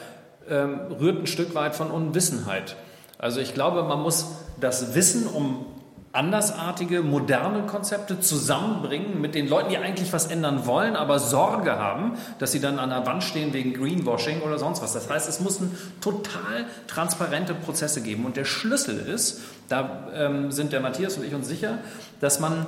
[0.48, 2.76] ähm, rührt ein Stück weit von Unwissenheit.
[3.18, 4.26] Also ich glaube, man muss
[4.60, 5.66] das Wissen um
[6.14, 12.12] andersartige, moderne Konzepte zusammenbringen mit den Leuten, die eigentlich was ändern wollen, aber Sorge haben,
[12.38, 14.92] dass sie dann an der Wand stehen wegen Greenwashing oder sonst was.
[14.92, 18.24] Das heißt, es mussten total transparente Prozesse geben.
[18.24, 21.78] Und der Schlüssel ist, da ähm, sind der Matthias und ich uns sicher,
[22.20, 22.66] dass man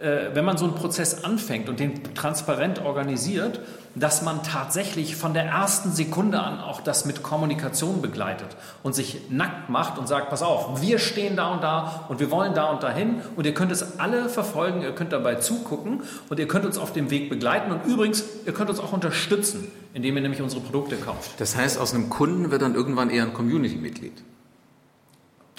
[0.00, 3.60] äh, wenn man so einen Prozess anfängt und den transparent organisiert,
[4.00, 8.48] dass man tatsächlich von der ersten Sekunde an auch das mit Kommunikation begleitet
[8.82, 12.30] und sich nackt macht und sagt, pass auf, wir stehen da und da und wir
[12.30, 16.38] wollen da und dahin und ihr könnt es alle verfolgen, ihr könnt dabei zugucken und
[16.38, 20.16] ihr könnt uns auf dem Weg begleiten und übrigens, ihr könnt uns auch unterstützen, indem
[20.16, 21.40] ihr nämlich unsere Produkte kauft.
[21.40, 24.22] Das heißt, aus einem Kunden wird dann irgendwann eher ein Community-Mitglied.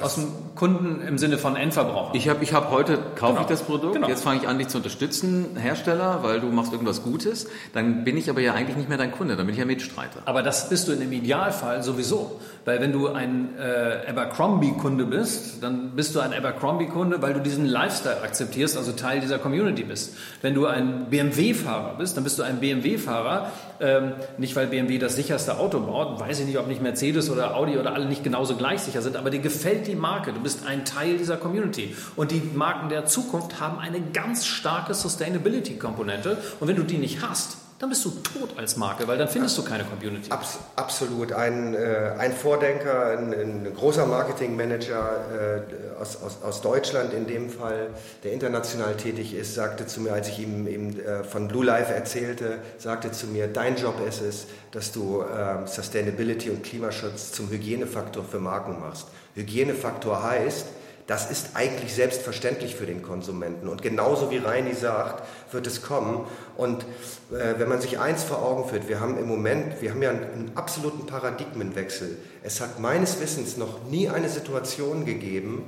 [0.02, 2.16] Aus dem Kunden im Sinne von Endverbraucher.
[2.16, 3.42] Ich habe ich hab heute, kaufe Genau.
[3.42, 4.08] ich das Produkt, Genau.
[4.08, 7.48] jetzt fange ich an, dich zu unterstützen, Hersteller, weil du machst irgendwas Gutes.
[7.74, 10.22] Dann bin ich aber ja eigentlich nicht mehr dein Kunde, dann bin ich ja Mitstreiter.
[10.26, 12.40] Aber das bist du in dem Idealfall sowieso.
[12.66, 17.66] Weil wenn du ein äh, Abercrombie-Kunde bist, dann bist du ein Abercrombie-Kunde, weil du diesen
[17.66, 20.14] Lifestyle akzeptierst, also Teil dieser Community bist.
[20.42, 25.16] Wenn du ein BMW-Fahrer bist, dann bist du ein BMW-Fahrer, ähm, nicht weil BMW das
[25.16, 28.56] sicherste Auto baut, weiß ich nicht, ob nicht Mercedes oder Audi oder alle nicht genauso
[28.56, 31.96] gleich sicher sind, aber dir gefällt die Marke, du bist ein Teil dieser Community.
[32.16, 36.38] Und die Marken der Zukunft haben eine ganz starke Sustainability-Komponente.
[36.60, 39.58] Und wenn du die nicht hast, dann bist du tot als Marke, weil dann findest
[39.58, 40.30] du keine Community.
[40.30, 41.32] Abs absolut.
[41.32, 45.66] Ein, äh, ein Vordenker, ein, ein großer Marketingmanager
[45.98, 47.92] äh, aus, aus, aus Deutschland in dem Fall,
[48.26, 51.94] der international tätig ist, sagte zu mir, als ich ihm, ihm äh, von Blue Life
[51.94, 57.50] erzählte, sagte zu mir, dein Job ist es, dass du ähm, Sustainability und Klimaschutz zum
[57.50, 59.08] Hygienefaktor für Marken machst.
[59.36, 60.66] Hygienefaktor heißt,
[61.10, 63.68] das ist eigentlich selbstverständlich für den Konsumenten.
[63.68, 66.28] Und genauso wie Reini sagt, wird es kommen.
[66.56, 66.84] Und
[67.32, 70.12] äh, wenn man sich eins vor Augen führt, wir haben im Moment, wir haben ja
[70.12, 72.16] einen, einen absoluten Paradigmenwechsel.
[72.44, 75.64] Es hat meines Wissens noch nie eine Situation gegeben,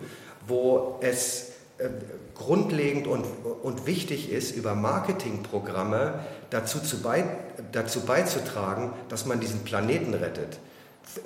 [0.45, 1.89] wo es äh,
[2.35, 3.25] grundlegend und,
[3.63, 6.19] und wichtig ist, über Marketingprogramme
[6.51, 7.23] dazu, zu bei,
[7.71, 10.59] dazu beizutragen, dass man diesen Planeten rettet.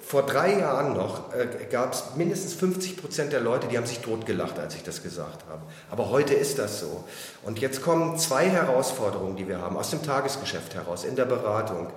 [0.06, 4.00] Vor drei Jahren noch äh, gab es mindestens 50 Prozent der Leute, die haben sich
[4.00, 5.62] totgelacht, als ich das gesagt habe.
[5.92, 7.04] Aber heute ist das so.
[7.44, 11.90] Und jetzt kommen zwei Herausforderungen, die wir haben, aus dem Tagesgeschäft heraus, in der Beratung.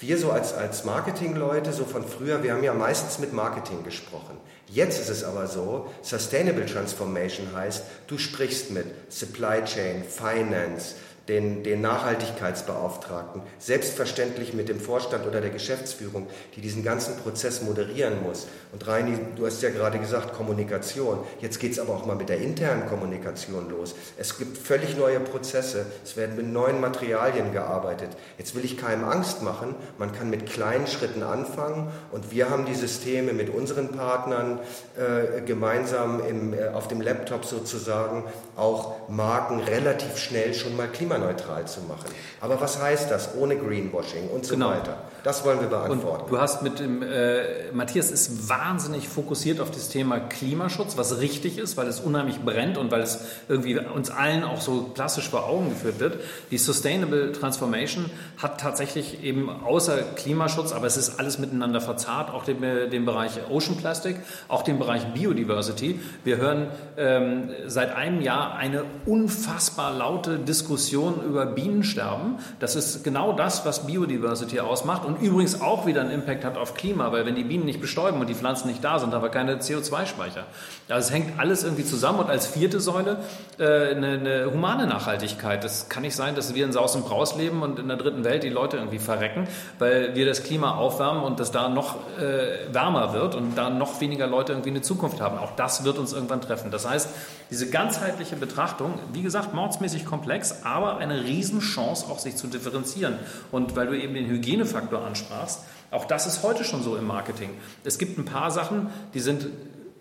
[0.00, 4.38] Wir so als, als Marketingleute, so von früher, wir haben ja meistens mit Marketing gesprochen.
[4.68, 10.94] Jetzt ist es aber so, Sustainable Transformation heißt, du sprichst mit Supply Chain, Finance,
[11.28, 18.22] den, den Nachhaltigkeitsbeauftragten, selbstverständlich mit dem Vorstand oder der Geschäftsführung, die diesen ganzen Prozess moderieren
[18.22, 18.46] muss.
[18.72, 21.20] Und Reini, du hast ja gerade gesagt, Kommunikation.
[21.40, 23.94] Jetzt geht es aber auch mal mit der internen Kommunikation los.
[24.18, 25.86] Es gibt völlig neue Prozesse.
[26.04, 28.10] Es werden mit neuen Materialien gearbeitet.
[28.36, 29.74] Jetzt will ich keinem Angst machen.
[29.96, 31.90] Man kann mit kleinen Schritten anfangen.
[32.12, 34.58] Und wir haben die Systeme mit unseren Partnern
[34.96, 38.24] äh, gemeinsam im, äh, auf dem Laptop sozusagen
[38.56, 42.06] auch Marken relativ schnell schon mal klimaneutral zu machen.
[42.40, 44.70] Aber was heißt das ohne Greenwashing und so Genau.
[44.70, 44.98] weiter?
[45.24, 46.24] Das wollen wir Und beantworten.
[46.28, 51.56] du hast mit dem, äh, Matthias ist wahnsinnig fokussiert auf das Thema Klimaschutz, was richtig
[51.56, 55.48] ist, weil es unheimlich brennt und weil es irgendwie uns allen auch so klassisch vor
[55.48, 56.18] Augen geführt wird.
[56.50, 62.44] Die Sustainable Transformation hat tatsächlich eben außer Klimaschutz, aber es ist alles miteinander verzahnt, auch
[62.44, 64.16] den, den Bereich Ocean Plastic,
[64.48, 66.00] auch den Bereich Biodiversity.
[66.24, 66.66] Wir hören
[66.98, 72.36] ähm, seit einem Jahr eine unfassbar laute Diskussion über Bienensterben.
[72.60, 76.74] Das ist genau das, was Biodiversity ausmacht und übrigens auch wieder einen Impact hat auf
[76.74, 79.30] Klima, weil wenn die Bienen nicht bestäuben und die Pflanzen nicht da sind, haben wir
[79.30, 80.44] keine CO2-Speicher.
[80.88, 83.18] Also es hängt alles irgendwie zusammen und als vierte Säule
[83.58, 85.64] äh, eine, eine humane Nachhaltigkeit.
[85.64, 88.24] Das kann nicht sein, dass wir in Saus und Braus leben und in der dritten
[88.24, 89.48] Welt die Leute irgendwie verrecken,
[89.78, 94.00] weil wir das Klima aufwärmen und das da noch äh, wärmer wird und da noch
[94.00, 95.38] weniger Leute irgendwie eine Zukunft haben.
[95.38, 96.70] Auch das wird uns irgendwann treffen.
[96.70, 97.08] Das heißt,
[97.50, 103.18] diese ganzheitliche Betrachtung, wie gesagt, mordsmäßig komplex, aber eine Riesenchance auch sich zu differenzieren.
[103.52, 107.50] Und weil du eben den Hygienefaktor ansprachst, auch das ist heute schon so im Marketing.
[107.84, 109.46] Es gibt ein paar Sachen, die sind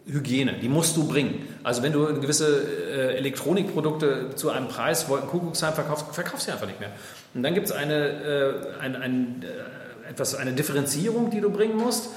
[0.06, 1.48] Hygiene, die musst du bringen.
[1.64, 6.68] Also wenn du gewisse äh, Elektronikprodukte zu einem Preis, Wolkenkuckucksheim verkaufst, verkaufst du sie einfach
[6.68, 6.92] nicht mehr.
[7.34, 11.78] Und dann gibt es eine, äh, ein, ein, äh, etwas, eine Differenzierung, die du bringen
[11.78, 12.10] musst,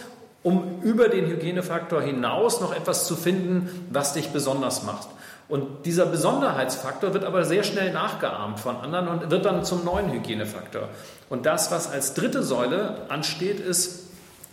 [0.42, 5.08] um über den Hygienefaktor hinaus noch etwas zu finden, was dich besonders macht.
[5.48, 10.10] Und dieser Besonderheitsfaktor wird aber sehr schnell nachgeahmt von anderen und wird dann zum neuen
[10.10, 10.88] Hygienefaktor.
[11.28, 14.06] Und das, was als dritte Säule ansteht, ist,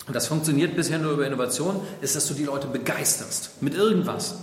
[0.06, 4.36] und das funktioniert bisher nur über Innovation, ist, dass du die Leute begeisterst mit irgendwas.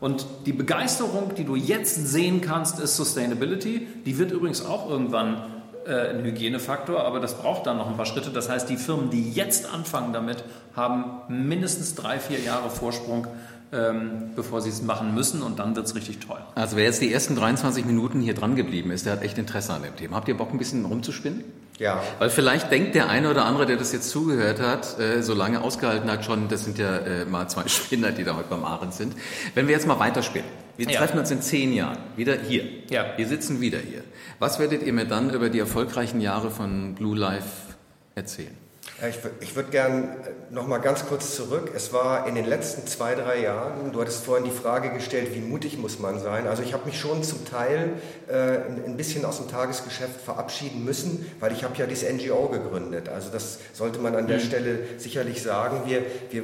[0.00, 3.88] Und die Begeisterung, die du jetzt sehen kannst, ist Sustainability.
[4.06, 5.42] Die wird übrigens auch irgendwann
[5.86, 8.30] äh, ein Hygienefaktor, aber das braucht dann noch ein paar Schritte.
[8.30, 10.44] Das heißt, die Firmen, die jetzt anfangen damit,
[10.76, 13.26] haben mindestens drei, vier Jahre Vorsprung,
[13.72, 16.46] ähm, bevor sie es machen müssen und dann wird es richtig teuer.
[16.54, 19.72] Also wer jetzt die ersten 23 Minuten hier dran geblieben ist, der hat echt Interesse
[19.74, 20.16] an dem Thema.
[20.16, 21.44] Habt ihr Bock, ein bisschen rumzuspinnen?
[21.78, 22.02] Ja.
[22.18, 25.60] Weil vielleicht denkt der eine oder andere, der das jetzt zugehört hat, äh, so lange
[25.62, 28.94] ausgehalten hat schon, das sind ja äh, mal zwei Spinner, die da heute beim Arendt
[28.94, 29.14] sind.
[29.54, 30.46] Wenn wir jetzt mal weiterspielen.
[30.76, 30.98] Wir Ja.
[30.98, 32.64] treffen uns in zehn Jahren wieder hier.
[32.90, 33.04] Ja.
[33.16, 34.02] Wir sitzen wieder hier.
[34.38, 37.74] Was werdet ihr mir dann über die erfolgreichen Jahre von Blue Life
[38.14, 38.56] erzählen?
[39.00, 41.70] Ich, ich würde gern äh, noch mal ganz kurz zurück.
[41.72, 45.40] Es war in den letzten zwei, drei Jahren, du hattest vorhin die Frage gestellt, wie
[45.40, 46.48] mutig muss man sein.
[46.48, 47.92] Also ich habe mich schon zum Teil
[48.26, 53.08] äh, ein bisschen aus dem Tagesgeschäft verabschieden müssen, weil ich habe ja dieses NGO gegründet.
[53.08, 54.42] Also das sollte man an der mhm.
[54.42, 55.82] Stelle sicherlich sagen.
[55.86, 56.42] Wir, wir,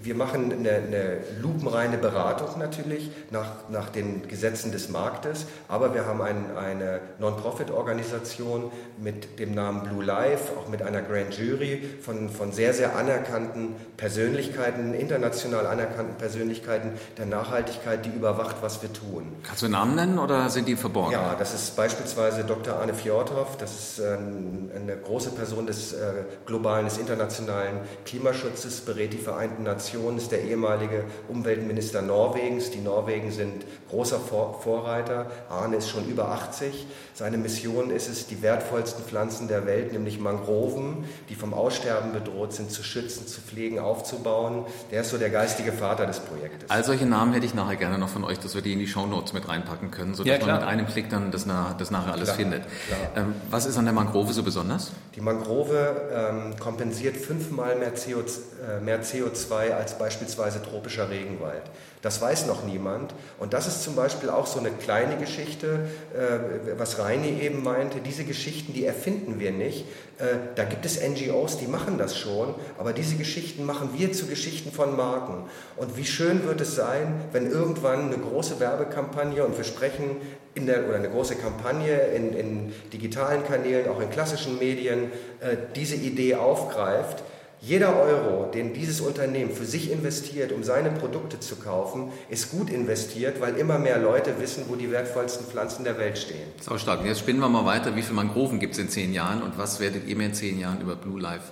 [0.00, 6.06] wir machen eine, eine lupenreine Beratung natürlich nach, nach den Gesetzen des Marktes, aber wir
[6.06, 12.28] haben ein, eine Non-Profit-Organisation mit dem Namen Blue Life, auch mit einer Grand Jury von,
[12.28, 19.24] von sehr, sehr anerkannten Persönlichkeiten, international anerkannten Persönlichkeiten der Nachhaltigkeit, die überwacht, was wir tun.
[19.42, 21.12] Kannst du Namen nennen oder sind die verborgen?
[21.12, 22.74] Ja, das ist beispielsweise Dr.
[22.76, 25.96] Arne Fjordhoff, das ist ähm, eine große Person des äh,
[26.44, 32.70] globalen, des internationalen Klimaschutzes, berät die Vereinten Nationen, ist der ehemalige Umweltminister Norwegens.
[32.70, 35.30] Die Norwegen sind großer Vor Vorreiter.
[35.48, 36.86] Arne ist schon über 80.
[37.14, 42.52] Seine Mission ist es, die wertvollsten Pflanzen der Welt, nämlich Mangroven, die vom Aussterben bedroht
[42.52, 44.64] sind, zu schützen, zu pflegen, aufzubauen.
[44.90, 46.70] Der ist so der geistige Vater des Projektes.
[46.70, 48.86] All solche Namen hätte ich nachher gerne noch von euch, dass wir die in die
[48.86, 51.46] Shownotes mit reinpacken können, sodass ja, man mit einem Klick dann das,
[51.78, 52.64] das nachher alles klar, findet.
[52.86, 53.24] Klar.
[53.24, 54.92] Ähm, was ist an der Mangrove so besonders?
[55.14, 61.62] Die Mangrove ähm, kompensiert fünfmal mehr, CO, äh, mehr CO2 als beispielsweise tropischer Regenwald.
[62.06, 63.14] Das weiß noch niemand.
[63.40, 67.98] Und das ist zum Beispiel auch so eine kleine Geschichte, äh, was Reini eben meinte.
[67.98, 69.86] Diese Geschichten, die erfinden wir nicht.
[70.20, 74.28] Äh, da gibt es NGOs, die machen das schon, aber diese Geschichten machen wir zu
[74.28, 75.50] Geschichten von Marken.
[75.74, 80.18] Und wie schön wird es sein, wenn irgendwann eine große Werbekampagne, und wir sprechen
[80.54, 85.56] in der, oder eine große Kampagne in, in digitalen Kanälen, auch in klassischen Medien, äh,
[85.74, 87.24] diese Idee aufgreift
[87.66, 92.70] jeder Euro, den dieses Unternehmen für sich investiert, um seine Produkte zu kaufen, ist gut
[92.70, 96.46] investiert, weil immer mehr Leute wissen, wo die wertvollsten Pflanzen der Welt stehen.
[96.60, 97.04] Sau stark.
[97.04, 97.96] Jetzt spinnen wir mal weiter.
[97.96, 100.60] Wie viele Mangroven gibt es in zehn Jahren und was werdet ihr mir in zehn
[100.60, 101.50] Jahren über Blue Life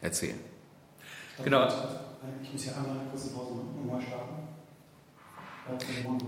[0.00, 0.38] erzählen?
[1.42, 1.66] Genau.
[2.42, 4.45] Ich muss hier einmal eine kurze Pause machen und starten.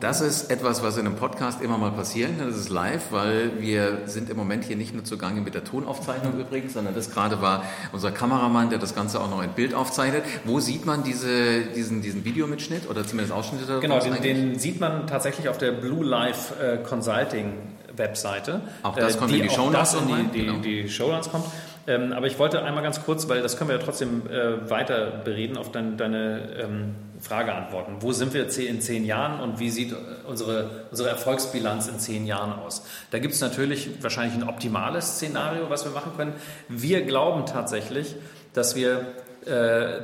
[0.01, 2.49] Das ist etwas, was in einem Podcast immer mal passieren kann.
[2.49, 6.39] Das ist live, weil wir sind im Moment hier nicht nur zugange mit der Tonaufzeichnung
[6.39, 10.25] übrigens, sondern das gerade war unser Kameramann, der das Ganze auch noch in Bild aufzeichnet.
[10.45, 13.83] Wo sieht man diese, diesen, diesen Videomitschnitt oder zumindest Ausschnitte daraus?
[13.83, 17.53] Genau, den, den, sieht man tatsächlich auf der Blue Life äh, Consulting
[17.99, 18.61] Webseite.
[18.83, 19.95] Auch das äh, kommt die, in die Show Notes.
[19.95, 20.59] in die, die, genau.
[20.59, 21.45] die Show Notes kommt.
[21.89, 25.23] Ähm, aber ich wollte einmal ganz kurz, weil das können wir ja trotzdem äh, weiter
[25.25, 27.97] bereden, auf dein, deine ähm, Frage antworten.
[28.01, 29.95] Wo sind wir in zehn Jahren und wie sieht
[30.27, 32.85] unsere, unsere Erfolgsbilanz in zehn Jahren aus?
[33.11, 36.35] Da gibt es natürlich wahrscheinlich ein optimales Szenario, was wir machen können.
[36.69, 38.17] Wir glauben tatsächlich,
[38.53, 39.07] dass wir
[39.47, 40.01] äh,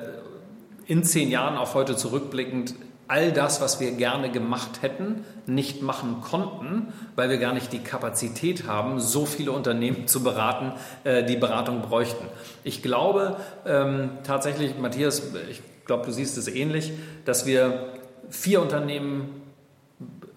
[0.86, 2.74] in zehn Jahren auf heute zurückblickend
[3.08, 7.80] all das, was wir gerne gemacht hätten, nicht machen konnten, weil wir gar nicht die
[7.80, 10.72] Kapazität haben, so viele Unternehmen zu beraten,
[11.04, 12.24] äh, die Beratung bräuchten.
[12.62, 13.36] Ich glaube
[13.66, 16.92] ähm, tatsächlich, Matthias, ich glaube, du siehst es ähnlich,
[17.24, 17.92] dass wir
[18.30, 19.42] vier Unternehmen,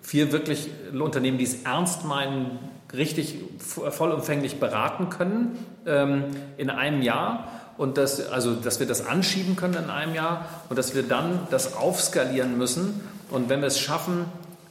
[0.01, 2.59] vier wirklich Unternehmen, die es ernst meinen,
[2.93, 6.25] richtig vollumfänglich beraten können ähm,
[6.57, 10.77] in einem Jahr und dass, also, dass wir das anschieben können in einem Jahr und
[10.77, 13.01] dass wir dann das aufskalieren müssen.
[13.29, 14.25] Und wenn wir es schaffen,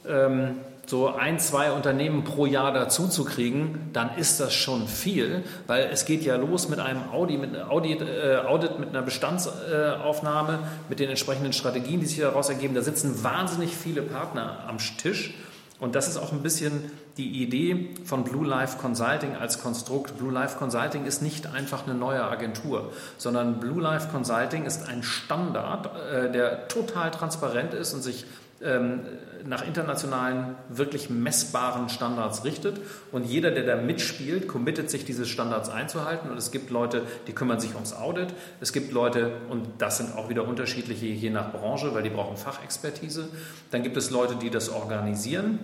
[0.07, 0.55] ähm,
[0.89, 5.89] so ein, zwei Unternehmen pro Jahr dazu zu kriegen, dann ist das schon viel, weil
[5.91, 10.99] es geht ja los mit einem Audit, mit, Audit, äh, Audit, mit einer Bestandsaufnahme, mit
[10.99, 12.73] den entsprechenden Strategien, die sich daraus ergeben.
[12.73, 15.33] Da sitzen wahnsinnig viele Partner am Tisch.
[15.79, 20.17] Und das ist auch ein bisschen die Idee von Blue Life Consulting als Konstrukt.
[20.17, 25.03] Blue Life Consulting ist nicht einfach eine neue Agentur, sondern Blue Life Consulting ist ein
[25.03, 28.25] Standard, äh, der total transparent ist und sich
[28.59, 32.79] nach internationalen, wirklich messbaren Standards richtet.
[33.11, 36.29] Und jeder, der da mitspielt, committet sich, diese Standards einzuhalten.
[36.29, 38.29] Und es gibt Leute, die kümmern sich ums Audit.
[38.59, 42.35] Es gibt Leute, und das sind auch wieder unterschiedliche je nach Branche, weil die brauchen
[42.35, 43.29] Fachexpertise.
[43.71, 45.59] Dann gibt es Leute, die das organisieren.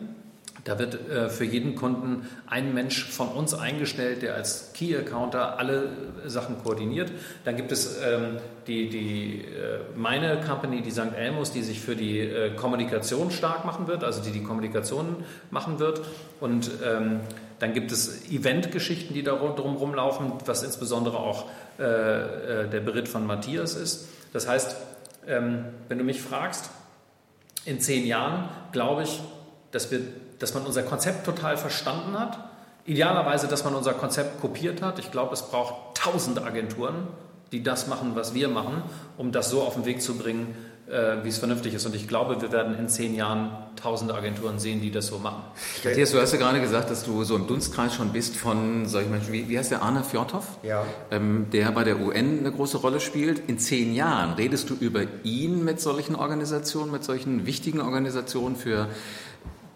[0.63, 5.59] Da wird äh, für jeden Kunden ein Mensch von uns eingestellt, der als Key Accounter
[5.59, 5.89] alle
[6.25, 7.11] Sachen koordiniert.
[7.43, 11.13] Dann gibt es ähm, die, die, äh, meine Company, die St.
[11.17, 15.79] Elmus, die sich für die äh, Kommunikation stark machen wird, also die die Kommunikation machen
[15.79, 16.01] wird.
[16.39, 17.19] Und ähm,
[17.59, 21.45] dann gibt es Eventgeschichten, die da drum rumlaufen, was insbesondere auch
[21.77, 24.07] äh, äh, der Beritt von Matthias ist.
[24.31, 24.77] Das heißt,
[25.27, 26.69] ähm, wenn du mich fragst,
[27.65, 29.21] in zehn Jahren glaube ich,
[29.71, 30.01] dass wir
[30.43, 32.37] dass man unser Konzept total verstanden hat.
[32.85, 34.99] Idealerweise, dass man unser Konzept kopiert hat.
[34.99, 37.07] Ich glaube, es braucht tausend Agenturen,
[37.53, 38.83] die das machen, was wir machen,
[39.17, 40.53] um das so auf den Weg zu bringen,
[40.89, 41.85] äh, wie es vernünftig ist.
[41.85, 45.43] Und ich glaube, wir werden in zehn Jahren tausende Agenturen sehen, die das so machen.
[45.81, 49.11] Matthias, du hast ja gerade gesagt, dass du so im Dunstkreis schon bist von solchen
[49.11, 49.31] Menschen.
[49.31, 50.57] Wie, wie heißt der Arne Fjordhoff?
[50.61, 50.83] Ja.
[51.09, 53.47] Ähm, der bei der UN eine große Rolle spielt.
[53.47, 58.89] In zehn Jahren redest du über ihn mit solchen Organisationen, mit solchen wichtigen Organisationen für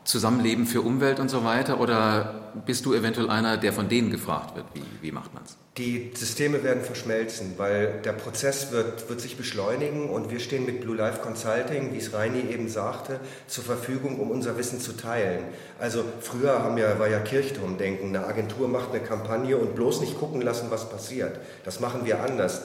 [0.07, 1.81] Zusammenleben für Umwelt und so weiter?
[1.81, 4.65] Oder bist du eventuell einer, der von denen gefragt wird?
[4.73, 5.57] Wie, wie macht man es?
[5.77, 10.81] Die Systeme werden verschmelzen, weil der Prozess wird, wird sich beschleunigen und wir stehen mit
[10.81, 15.43] Blue Life Consulting, wie es Reini eben sagte, zur Verfügung, um unser Wissen zu teilen.
[15.77, 20.17] Also früher haben ja, war ja Kirchturmdenken, eine Agentur macht eine Kampagne und bloß nicht
[20.17, 21.37] gucken lassen, was passiert.
[21.63, 22.63] Das machen wir anders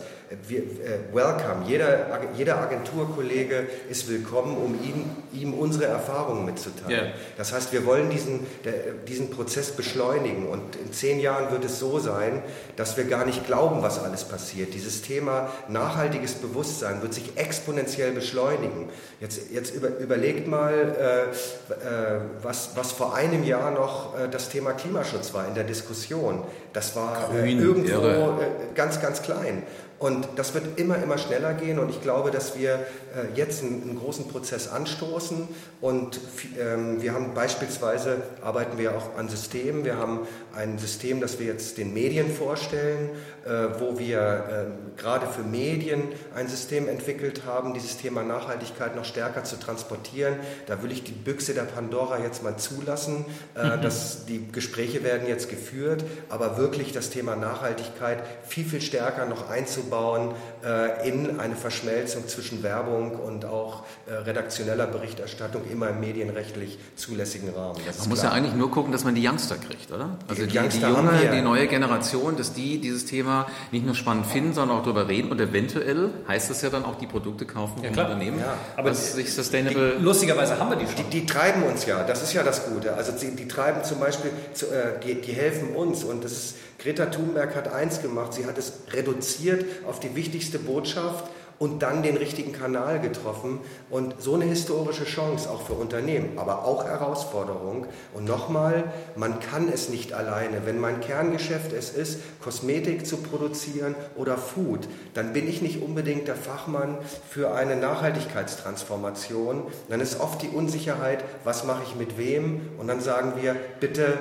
[0.49, 1.64] wir, äh, welcome.
[1.66, 6.90] Jeder, jeder Agenturkollege ist willkommen, um ihm, ihm unsere Erfahrungen mitzuteilen.
[6.90, 7.12] Yeah.
[7.37, 8.73] Das heißt, wir wollen diesen, der,
[9.07, 12.42] diesen Prozess beschleunigen und in zehn Jahren wird es so sein,
[12.77, 14.75] dass wir gar nicht glauben, was alles passiert.
[14.75, 18.88] Dieses Thema nachhaltiges Bewusstsein wird sich exponentiell beschleunigen.
[19.21, 21.31] Jetzt, jetzt über, überlegt mal, äh,
[21.73, 26.42] äh, was, was vor einem Jahr noch äh, das Thema Klimaschutz war in der Diskussion.
[26.73, 28.07] Das war äh, Grün, irgendwo.
[28.07, 29.62] Äh, ganz, ganz klein.
[30.03, 31.79] Und das wird immer, immer schneller gehen.
[31.79, 35.47] Und ich glaube, dass wir äh, jetzt einen, großen Prozess anstoßen.
[35.81, 36.19] Und
[36.59, 41.47] ähm, wir haben beispielsweise, arbeiten wir auch an Systemen, wir haben ein System, das wir
[41.47, 43.11] jetzt den Medien vorstellen,
[43.45, 46.03] wo wir äh, gerade für Medien
[46.35, 50.35] ein System entwickelt haben, dieses Thema Nachhaltigkeit noch stärker zu transportieren.
[50.67, 53.25] Da will ich die Büchse der Pandora jetzt mal zulassen,
[53.57, 53.83] äh, mhm.
[53.83, 59.51] dass die Gespräche werden jetzt geführt, aber wirklich das Thema Nachhaltigkeit viel, viel stärker noch
[59.51, 66.79] einzubauen äh, in eine Verschmelzung zwischen Werbung und auch äh, redaktioneller Berichterstattung immer im medienrechtlich
[66.95, 67.81] zulässigen Rahmen.
[67.87, 68.33] Das man muss klar.
[68.33, 70.19] ja eigentlich nur gucken, dass man die Youngster kriegt, oder?
[70.29, 73.32] Also die, die, die junge, die neue Generation, dass die dieses Thema
[73.71, 76.97] nicht nur spannend finden, sondern auch darüber reden und eventuell heißt das ja dann auch
[76.97, 78.55] die Produkte kaufen ja, vom Unternehmen, ja.
[78.77, 79.97] aber sich sustainable...
[79.99, 80.97] Die, lustigerweise haben wir die schon.
[80.97, 82.95] Die, die, treiben uns ja, das ist ja das Gute.
[82.95, 86.57] Also die, die treiben zum Beispiel, zu, äh, die, die helfen uns und das ist
[86.79, 91.27] Greta Thunberg hat eins gemacht, sie hat es reduziert auf die wichtigste Botschaft
[91.62, 96.64] und dann den richtigen Kanal getroffen und so eine historische Chance auch für Unternehmen, aber
[96.64, 97.87] auch Herausforderung.
[98.14, 100.66] Und nochmal, man kann es nicht alleine.
[100.66, 106.27] Wenn mein Kerngeschäft es ist, Kosmetik zu produzieren oder Food, dann bin ich nicht unbedingt
[106.27, 106.98] der Fachmann
[107.31, 109.62] für eine Nachhaltigkeitstransformation.
[109.88, 112.70] Dann ist oft die Unsicherheit, was mache ich mit wem?
[112.77, 114.18] Und dann sagen wir, bitte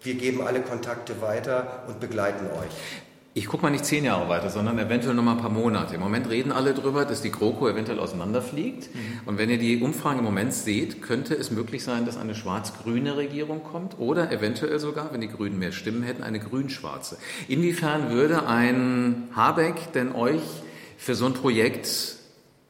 [0.00, 3.11] wir geben alle Kontakte weiter und begleiten euch.
[3.34, 5.94] Ich gucke mal nicht zehn Jahre weiter, sondern eventuell noch mal ein paar Monate.
[5.94, 8.94] Im Moment reden alle darüber, dass die GroKo eventuell auseinanderfliegt.
[8.94, 9.20] Mhm.
[9.24, 13.16] Und wenn ihr die Umfragen im Moment seht, könnte es möglich sein, dass eine schwarz-grüne
[13.16, 17.16] Regierung kommt oder eventuell sogar, wenn die Grünen mehr Stimmen hätten, eine grün-schwarze.
[17.48, 20.42] Inwiefern würde ein Habeck denn euch
[20.98, 21.88] für so ein Projekt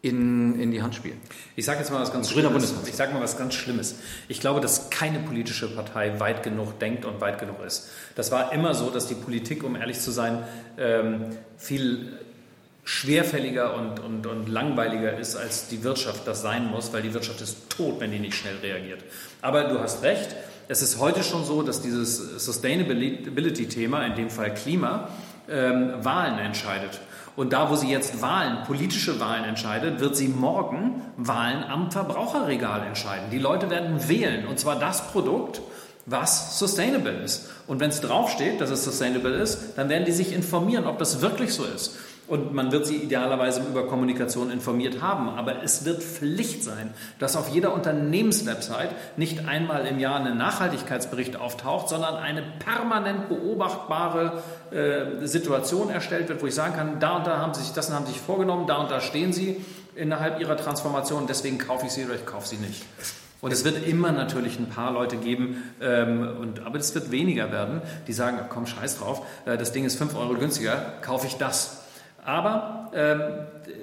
[0.02, 1.20] in, in die Hand spielen.
[1.54, 2.74] Ich sage jetzt mal was ganz Schlimmes.
[2.86, 3.94] Ich sage mal was ganz Schlimmes.
[4.26, 7.88] Ich glaube, dass keine politische Partei weit genug denkt und weit genug ist.
[8.16, 10.42] Das war immer so, dass die Politik, um ehrlich zu sein,
[10.76, 12.18] ähm, viel
[12.84, 17.40] schwerfälliger und, und, und langweiliger ist, als die Wirtschaft das sein muss, weil die Wirtschaft
[17.40, 19.04] ist tot, wenn die nicht schnell reagiert.
[19.40, 20.34] Aber du hast recht,
[20.66, 25.10] es ist heute schon so, dass dieses Sustainability-Thema, in dem Fall Klima,
[25.48, 27.00] ähm, Wahlen entscheidet.
[27.34, 32.86] Und da, wo sie jetzt Wahlen, politische Wahlen entscheidet, wird sie morgen Wahlen am Verbraucherregal
[32.86, 33.30] entscheiden.
[33.30, 35.62] Die Leute werden wählen, und zwar das Produkt,
[36.04, 37.48] was sustainable ist.
[37.66, 41.20] Und wenn es draufsteht, dass es sustainable ist, dann werden die sich informieren, ob das
[41.20, 41.96] wirklich so ist.
[42.28, 45.28] Und man wird sie idealerweise über Kommunikation informiert haben.
[45.28, 51.36] Aber es wird Pflicht sein, dass auf jeder Unternehmenswebsite nicht einmal im Jahr ein Nachhaltigkeitsbericht
[51.36, 57.26] auftaucht, sondern eine permanent beobachtbare äh, Situation erstellt wird, wo ich sagen kann, da und
[57.26, 59.62] da haben sie sich, das haben sie sich vorgenommen, da und da stehen sie
[59.94, 62.84] innerhalb ihrer Transformation, deswegen kaufe ich sie oder ich kaufe sie nicht.
[63.42, 67.50] Und es wird immer natürlich ein paar Leute geben, ähm, und, aber es wird weniger
[67.50, 71.34] werden, die sagen, komm, scheiß drauf, äh, das Ding ist 5 Euro günstiger, kaufe ich
[71.34, 71.81] das.
[72.24, 73.20] Aber ähm,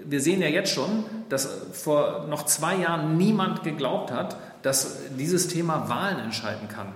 [0.05, 5.47] wir sehen ja jetzt schon, dass vor noch zwei Jahren niemand geglaubt hat, dass dieses
[5.47, 6.87] Thema Wahlen entscheiden kann.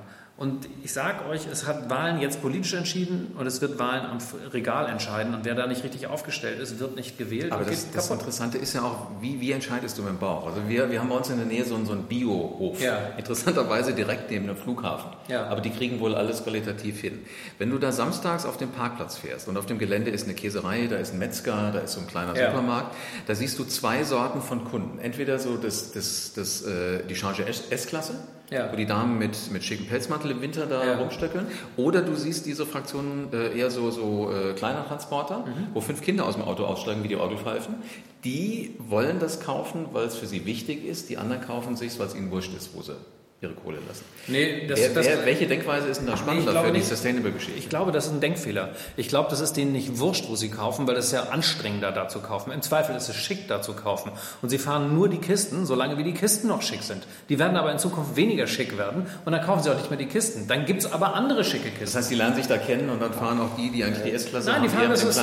[0.43, 4.17] Und ich sage euch, es hat Wahlen jetzt politisch entschieden und es wird Wahlen am
[4.51, 5.33] Regal entscheiden.
[5.33, 7.53] Und wer da nicht richtig aufgestellt ist, wird nicht gewählt.
[7.53, 10.45] Aber das, das, Interessante ist ja auch, wie, wie entscheidest du mit dem Bauch?
[10.45, 12.81] Also wir, wir haben bei uns in der Nähe so, so einen Biohof.
[12.81, 13.13] Ja.
[13.17, 15.11] Interessanterweise direkt neben dem Flughafen.
[15.29, 15.47] Ja.
[15.47, 17.19] Aber die kriegen wohl alles qualitativ hin.
[17.57, 20.87] Wenn du da samstags auf dem Parkplatz fährst und auf dem Gelände ist eine Käserei,
[20.87, 22.49] da ist ein Metzger, da ist so ein kleiner ja.
[22.49, 22.93] Supermarkt,
[23.27, 24.99] da siehst du zwei Sorten von Kunden.
[24.99, 28.15] Entweder so das, das, das, äh, die Charge S-Klasse
[28.49, 28.71] ja.
[28.71, 30.97] wo die Damen mit, mit schicken Pelzmantel im Winter da ja.
[30.97, 31.47] rumstöckeln.
[31.77, 35.67] Oder du siehst diese Fraktionen äh, eher so, so äh, kleiner Transporter, mhm.
[35.73, 37.75] wo fünf Kinder aus dem Auto aussteigen wie die Autopfeifen.
[38.23, 41.09] Die wollen das kaufen, weil es für sie wichtig ist.
[41.09, 42.95] Die anderen kaufen sich, weil es ihnen wurscht ist, wo sie
[43.43, 44.05] ihre Kohle lassen.
[44.27, 47.59] Nee, das, wer, das, wer, welche Denkweise ist denn da spannender für die Sustainable-Geschichte?
[47.59, 48.69] Ich glaube, das ist ein Denkfehler.
[48.95, 51.91] Ich glaube, das ist denen nicht wurscht, wo sie kaufen, weil es ist ja anstrengender,
[51.91, 52.51] da zu kaufen.
[52.51, 54.11] Im Zweifel ist es schick, da zu kaufen.
[54.41, 57.05] Und sie fahren nur die Kisten, solange wie die Kisten noch schick sind.
[57.29, 59.99] Die werden aber in Zukunft weniger schick werden und dann kaufen sie auch nicht mehr
[59.99, 60.47] die Kisten.
[60.47, 61.85] Dann gibt es aber andere schicke Kisten.
[61.85, 64.11] Das heißt, die lernen sich da kennen und dann fahren auch die, die eigentlich die
[64.11, 65.21] S-Klasse haben, Nein, die fahren das ist,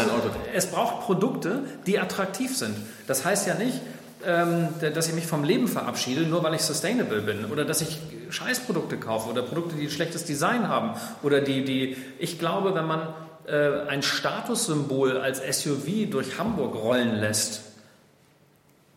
[0.54, 2.76] Es braucht Produkte, die attraktiv sind.
[3.06, 3.80] Das heißt ja nicht,
[4.22, 7.98] dass ich mich vom Leben verabschiede, nur weil ich sustainable bin oder dass ich
[8.30, 10.92] Scheißprodukte kaufe oder Produkte, die schlechtes Design haben
[11.22, 13.14] oder die, die ich glaube, wenn man
[13.46, 17.62] äh, ein Statussymbol als SUV durch Hamburg rollen lässt,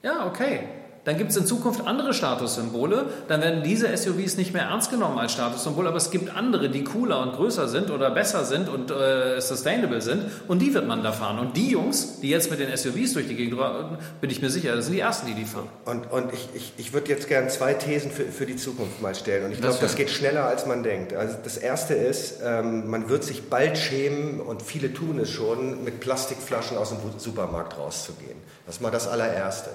[0.02, 0.68] ja, okay,
[1.06, 3.06] dann gibt es in Zukunft andere Statussymbole.
[3.28, 6.86] Dann werden diese SUVs nicht mehr ernst genommen als Statussymbol, aber es gibt andere, die
[6.86, 10.24] cooler und größer sind oder besser sind und äh, sustainable sind.
[10.48, 11.40] Und die wird man da fahren.
[11.40, 14.50] Und die Jungs, die jetzt mit den SUVs durch die Gegend fahren, bin ich mir
[14.50, 15.68] sicher, das sind die Ersten, die die fahren.
[15.84, 19.14] Und, und ich, ich, ich würde jetzt gerne zwei Thesen für, für die Zukunft mal
[19.14, 19.46] stellen.
[19.46, 21.14] Und ich glaube, das geht schneller, als man denkt.
[21.14, 25.84] Also das Erste ist, ähm, man wird sich bald schämen, und viele tun es schon,
[25.84, 28.38] mit Plastikflaschen aus dem Supermarkt rauszugehen.
[28.66, 29.72] Das ist mal das allererste.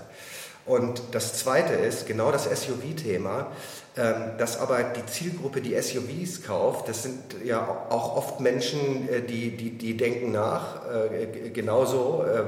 [0.69, 3.47] Und das Zweite ist genau das SUV-Thema,
[3.97, 9.23] ähm, dass aber die Zielgruppe, die SUVs kauft, das sind ja auch oft Menschen, äh,
[9.23, 12.45] die, die, die denken nach, äh, genauso äh,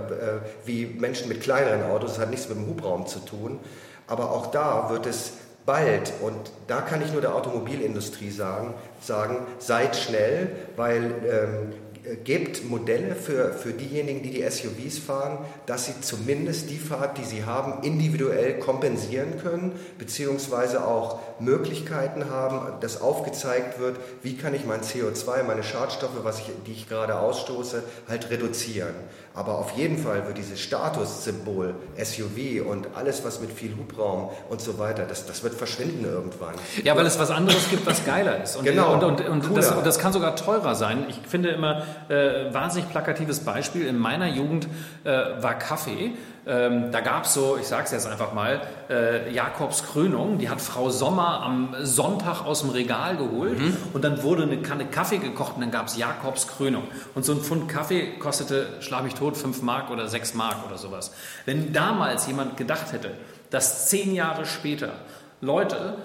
[0.66, 3.58] wie Menschen mit kleineren Autos, das hat nichts mit dem Hubraum zu tun.
[4.06, 5.32] Aber auch da wird es
[5.64, 11.89] bald, und da kann ich nur der Automobilindustrie sagen, sagen seid schnell, weil ähm, äh,
[12.24, 17.24] gebt Modelle für, für diejenigen, die die SUVs fahren, dass sie zumindest die Fahrt, die
[17.24, 24.64] sie haben, individuell kompensieren können, beziehungsweise auch Möglichkeiten haben, dass aufgezeigt wird, wie kann ich
[24.64, 28.94] mein CO2, meine Schadstoffe, was ich, die ich gerade ausstoße, halt reduzieren.
[29.32, 34.60] Aber auf jeden Fall wird dieses Statussymbol SUV und alles, was mit viel Hubraum und
[34.60, 36.54] so weiter, das, das wird verschwinden irgendwann.
[36.82, 38.56] Ja, weil es was anderes gibt, was geiler ist.
[38.56, 38.94] Und, genau.
[38.94, 41.06] Und, und, und, und das, das, kann sogar teurer sein.
[41.08, 43.86] Ich finde immer äh, wahnsinnig plakatives Beispiel.
[43.86, 44.66] In meiner Jugend
[45.04, 46.12] äh, war Kaffee.
[46.46, 50.38] Ähm, da gab es so, ich sage es jetzt einfach mal, äh, Jakobs Krönung.
[50.38, 53.76] Die hat Frau Sommer am Sonntag aus dem Regal geholt mhm.
[53.92, 56.84] und dann wurde eine Kanne Kaffee gekocht und dann gab es Jakobs Krönung.
[57.14, 60.78] Und so ein Pfund Kaffee kostete, schlag mich tot, 5 Mark oder 6 Mark oder
[60.78, 61.12] sowas.
[61.44, 63.10] Wenn damals jemand gedacht hätte,
[63.50, 64.92] dass zehn Jahre später
[65.40, 65.96] Leute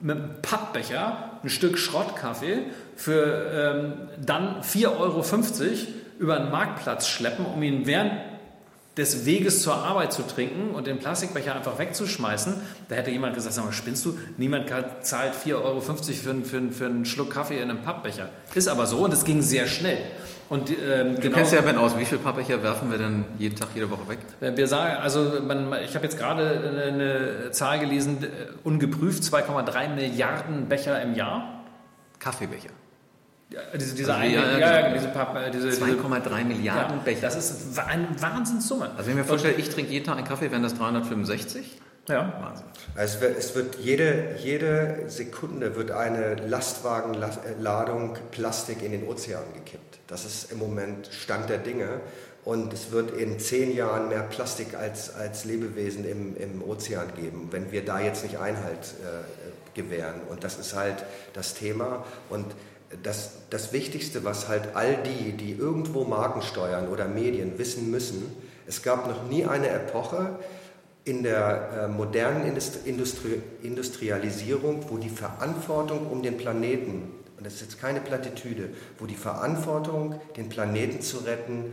[0.00, 2.64] mit einem Pappbecher ein Stück Schrottkaffee
[2.96, 3.92] für ähm,
[4.24, 5.24] dann 4,50 Euro
[6.18, 8.12] über den Marktplatz schleppen, um ihn während
[9.00, 12.54] des Weges zur Arbeit zu trinken und den Plastikbecher einfach wegzuschmeißen,
[12.88, 14.18] da hätte jemand gesagt, sag mal, spinnst du?
[14.36, 14.70] Niemand
[15.00, 18.28] zahlt 4,50 Euro für, für, für einen Schluck Kaffee in einem Pappbecher.
[18.54, 19.98] Ist aber so und es ging sehr schnell.
[20.50, 21.96] Und, ähm, du genau, kennst ja Ben aus.
[21.96, 24.18] Wie viele Pappbecher werfen wir denn jeden Tag, jede Woche weg?
[24.40, 28.26] Wir sagen, also man, ich habe jetzt gerade eine Zahl gelesen, äh,
[28.64, 31.64] ungeprüft 2,3 Milliarden Becher im Jahr.
[32.18, 32.70] Kaffeebecher.
[33.52, 34.94] Ja, diese, diese, also, ja, ja, genau.
[34.94, 37.22] diese, Papp, äh, diese 2,3 Milliarden ja, Becher.
[37.22, 38.90] Das ist eine Wahnsinnssumme.
[38.96, 41.80] Also wenn ich mir vorstelle, ich trinke jeden Tag einen Kaffee, wären das 365?
[42.08, 42.32] Ja.
[42.40, 42.66] Wahnsinn.
[42.94, 49.42] Also es wird, es wird jede, jede Sekunde wird eine Lastwagenladung Plastik in den Ozean
[49.54, 49.98] gekippt.
[50.06, 52.00] Das ist im Moment Stand der Dinge.
[52.44, 57.48] Und es wird in zehn Jahren mehr Plastik als, als Lebewesen im, im Ozean geben,
[57.50, 60.22] wenn wir da jetzt nicht Einhalt äh, gewähren.
[60.28, 62.04] Und das ist halt das Thema.
[62.30, 62.46] Und
[63.02, 68.24] das, das Wichtigste, was halt all die, die irgendwo Marken steuern oder Medien wissen müssen,
[68.66, 70.38] es gab noch nie eine Epoche
[71.04, 77.60] in der äh, modernen Industri Industrialisierung, wo die Verantwortung um den Planeten, und das ist
[77.62, 81.72] jetzt keine Plattitüde, wo die Verantwortung, den Planeten zu retten,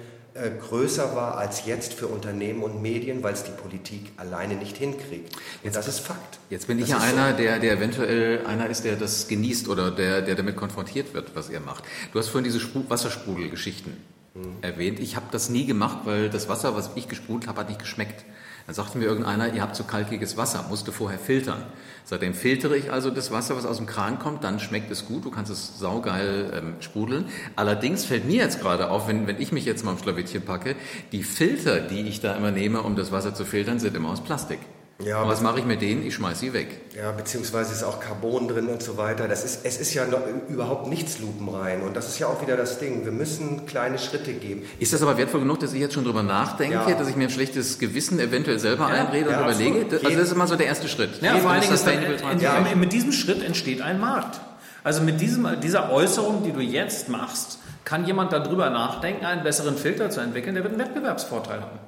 [0.59, 5.35] größer war als jetzt für Unternehmen und Medien, weil es die Politik alleine nicht hinkriegt.
[5.63, 6.39] Und das ist Fakt.
[6.49, 7.37] Jetzt bin ich das ja einer, so.
[7.37, 11.49] der, der eventuell einer ist, der das genießt oder der, der damit konfrontiert wird, was
[11.49, 11.83] er macht.
[12.13, 13.93] Du hast vorhin diese Wassersprudelgeschichten
[14.33, 14.41] hm.
[14.61, 14.99] erwähnt.
[14.99, 18.23] Ich habe das nie gemacht, weil das Wasser, was ich gesprudelt habe, hat nicht geschmeckt.
[18.67, 21.63] Dann sagte mir irgendeiner, ihr habt zu kalkiges Wasser, musste vorher filtern.
[22.03, 25.23] Seitdem filtere ich also das Wasser, was aus dem Kran kommt, dann schmeckt es gut,
[25.23, 27.25] du kannst es saugeil ähm, sprudeln.
[27.55, 30.75] Allerdings fällt mir jetzt gerade auf, wenn, wenn ich mich jetzt mal im Schlawittchen packe,
[31.13, 34.21] die Filter, die ich da immer nehme, um das Wasser zu filtern, sind immer aus
[34.21, 34.59] Plastik.
[34.99, 36.05] Ja, und was mache ich mit denen?
[36.05, 36.81] Ich schmeiße sie weg.
[36.95, 39.27] Ja, beziehungsweise ist auch Carbon drin und so weiter.
[39.27, 41.83] Das ist, es ist ja noch überhaupt nichts lupenrein.
[41.83, 43.05] Und das ist ja auch wieder das Ding.
[43.05, 44.63] Wir müssen kleine Schritte geben.
[44.79, 46.95] Ist das aber wertvoll genug, dass ich jetzt schon drüber nachdenke, ja.
[46.95, 49.81] dass ich mir ein schlechtes Gewissen eventuell selber ja, einrede ja, und überlege?
[49.81, 50.05] Absolut.
[50.05, 51.21] Also das ist immer so der erste Schritt.
[51.21, 54.39] Ja, vor allen Dingen ist in, in, mit diesem Schritt entsteht ein Markt.
[54.83, 59.77] Also mit diesem, dieser Äußerung, die du jetzt machst, kann jemand darüber nachdenken, einen besseren
[59.77, 61.79] Filter zu entwickeln, der wird einen Wettbewerbsvorteil haben.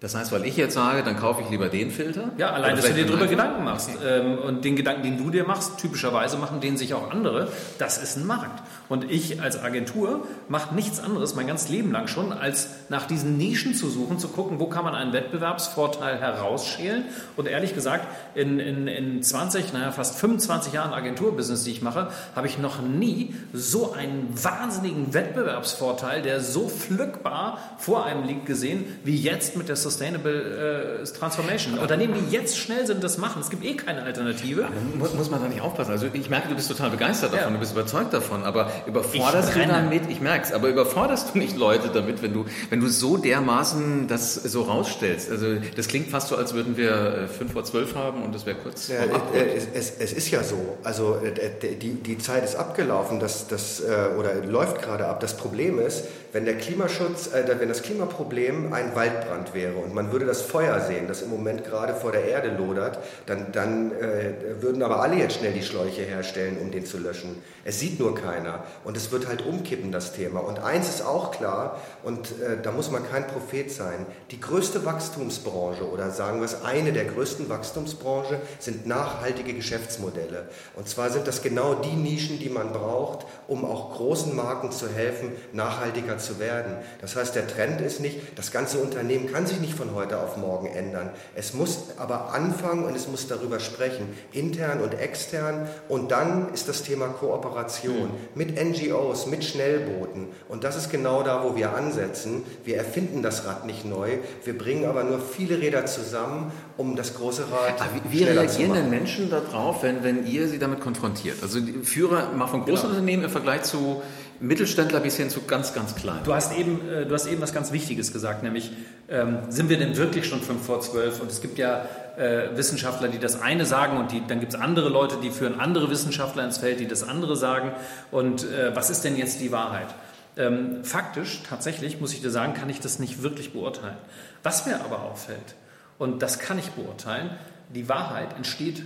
[0.00, 2.30] Das heißt, weil ich jetzt sage, dann kaufe ich lieber den Filter?
[2.38, 3.90] Ja, allein, dass du dir darüber Gedanken machst.
[3.94, 4.20] Okay.
[4.20, 7.48] Ähm, und den Gedanken, den du dir machst, typischerweise machen den sich auch andere.
[7.78, 8.62] Das ist ein Markt.
[8.90, 13.38] Und ich als Agentur mache nichts anderes mein ganzes Leben lang schon, als nach diesen
[13.38, 17.04] Nischen zu suchen, zu gucken, wo kann man einen Wettbewerbsvorteil herausschälen.
[17.36, 22.08] Und ehrlich gesagt, in, in, in 20, naja, fast 25 Jahren Agenturbusiness, die ich mache,
[22.34, 28.84] habe ich noch nie so einen wahnsinnigen Wettbewerbsvorteil, der so pflückbar vor einem liegt, gesehen,
[29.04, 31.78] wie jetzt mit der Sustainable äh, Transformation.
[31.78, 33.40] Unternehmen, die jetzt schnell sind, das machen.
[33.40, 34.66] Es gibt eh keine Alternative.
[34.98, 35.92] Muss, muss, man da nicht aufpassen.
[35.92, 37.54] Also ich merke, du bist total begeistert davon, ja.
[37.54, 41.56] du bist überzeugt davon, aber überforderst du damit, ich merke es, aber überforderst du nicht
[41.56, 45.30] Leute damit, wenn du, wenn du so dermaßen das so rausstellst?
[45.30, 48.46] Also das klingt fast so, als würden wir 5 äh, vor 12 haben und das
[48.46, 52.44] wäre kurz ja, äh, es, es, es, ist ja so, also äh, die, die Zeit
[52.44, 53.82] ist abgelaufen, das, das,
[54.18, 55.20] oder läuft gerade ab.
[55.20, 60.12] Das Problem ist, wenn der Klimaschutz, äh, wenn das Klimaproblem ein Waldbrand wäre und man
[60.12, 64.32] würde das Feuer sehen, das im Moment gerade vor der Erde lodert, dann, dann äh,
[64.60, 67.42] würden aber alle jetzt schnell die Schläuche herstellen, um den zu löschen.
[67.64, 70.40] Es sieht nur keiner und es wird halt umkippen, das Thema.
[70.40, 74.84] Und eins ist auch klar, und äh, da muss man kein Prophet sein, die größte
[74.84, 80.48] Wachstumsbranche oder sagen wir es eine der größten Wachstumsbranchen sind nachhaltige Geschäftsmodelle.
[80.76, 84.88] Und zwar sind das genau die Nischen, die man braucht, um auch großen Marken zu
[84.88, 86.76] helfen, nachhaltiger zu werden.
[87.00, 90.36] Das heißt, der Trend ist nicht, das ganze Unternehmen kann sich nicht von heute auf
[90.36, 91.10] morgen ändern.
[91.34, 95.68] Es muss aber anfangen und es muss darüber sprechen, intern und extern.
[95.88, 98.18] Und dann ist das Thema Kooperation mhm.
[98.34, 100.28] mit NGOs, mit Schnellbooten.
[100.48, 102.42] Und das ist genau da, wo wir ansetzen.
[102.64, 107.14] Wir erfinden das Rad nicht neu, wir bringen aber nur viele Räder zusammen, um das
[107.14, 111.42] große Rad aber wie, wie reagieren denn Menschen darauf, wenn, wenn ihr sie damit konfrontiert?
[111.42, 112.88] Also die Führer mal von großen genau.
[112.90, 114.02] Unternehmen im Vergleich zu
[114.40, 116.20] Mittelständler bis hin zu ganz, ganz klein.
[116.24, 118.72] Du hast eben, äh, du hast eben was ganz Wichtiges gesagt, nämlich
[119.08, 121.20] ähm, sind wir denn wirklich schon fünf vor zwölf?
[121.20, 121.84] Und es gibt ja
[122.16, 125.60] äh, Wissenschaftler, die das eine sagen und die, dann gibt es andere Leute, die führen
[125.60, 127.72] andere Wissenschaftler ins Feld, die das andere sagen.
[128.10, 129.88] Und äh, was ist denn jetzt die Wahrheit?
[130.36, 133.96] Ähm, faktisch, tatsächlich, muss ich dir sagen, kann ich das nicht wirklich beurteilen.
[134.42, 135.54] Was mir aber auffällt,
[135.98, 137.30] und das kann ich beurteilen,
[137.74, 138.84] die Wahrheit entsteht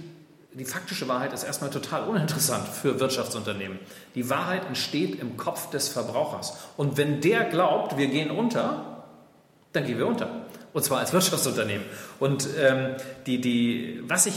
[0.54, 3.78] die faktische Wahrheit ist erstmal total uninteressant für Wirtschaftsunternehmen.
[4.14, 6.56] Die Wahrheit entsteht im Kopf des Verbrauchers.
[6.76, 9.04] Und wenn der glaubt, wir gehen unter,
[9.72, 10.46] dann gehen wir unter.
[10.72, 11.84] Und zwar als Wirtschaftsunternehmen.
[12.20, 12.94] Und ähm,
[13.26, 14.34] die, die, was ich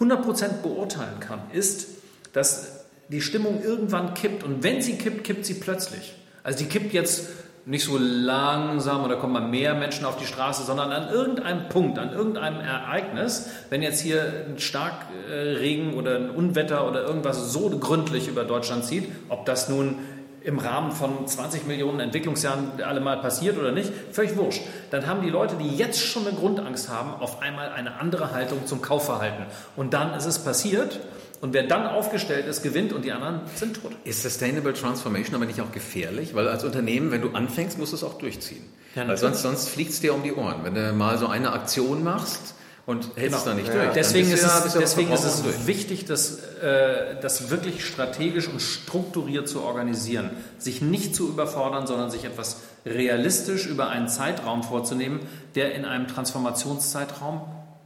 [0.00, 1.88] 100% beurteilen kann, ist,
[2.32, 4.42] dass die Stimmung irgendwann kippt.
[4.42, 6.14] Und wenn sie kippt, kippt sie plötzlich.
[6.42, 7.28] Also die kippt jetzt
[7.66, 11.98] nicht so langsam oder kommen mal mehr Menschen auf die Straße, sondern an irgendeinem Punkt,
[11.98, 18.28] an irgendeinem Ereignis, wenn jetzt hier ein Starkregen oder ein Unwetter oder irgendwas so gründlich
[18.28, 19.98] über Deutschland zieht, ob das nun
[20.44, 24.62] im Rahmen von 20 Millionen Entwicklungsjahren alle mal passiert oder nicht, völlig wurscht.
[24.92, 28.64] Dann haben die Leute, die jetzt schon eine Grundangst haben, auf einmal eine andere Haltung
[28.64, 29.46] zum Kaufverhalten.
[29.74, 31.00] Und dann ist es passiert
[31.40, 33.92] und wer dann aufgestellt ist, gewinnt und die anderen sind tot.
[34.04, 36.34] Ist Sustainable Transformation aber nicht auch gefährlich?
[36.34, 38.64] Weil als Unternehmen, wenn du anfängst, musst du es auch durchziehen.
[38.94, 40.64] Ja, Weil sonst, sonst fliegt es dir um die Ohren.
[40.64, 42.54] Wenn du mal so eine Aktion machst,
[42.86, 43.36] und hältst genau.
[43.38, 43.92] es dann nicht durch.
[43.94, 49.62] Deswegen ist es, deswegen ist es wichtig, das, äh, das wirklich strategisch und strukturiert zu
[49.62, 50.30] organisieren.
[50.58, 55.18] Sich nicht zu überfordern, sondern sich etwas realistisch über einen Zeitraum vorzunehmen,
[55.56, 57.40] der in einem Transformationszeitraum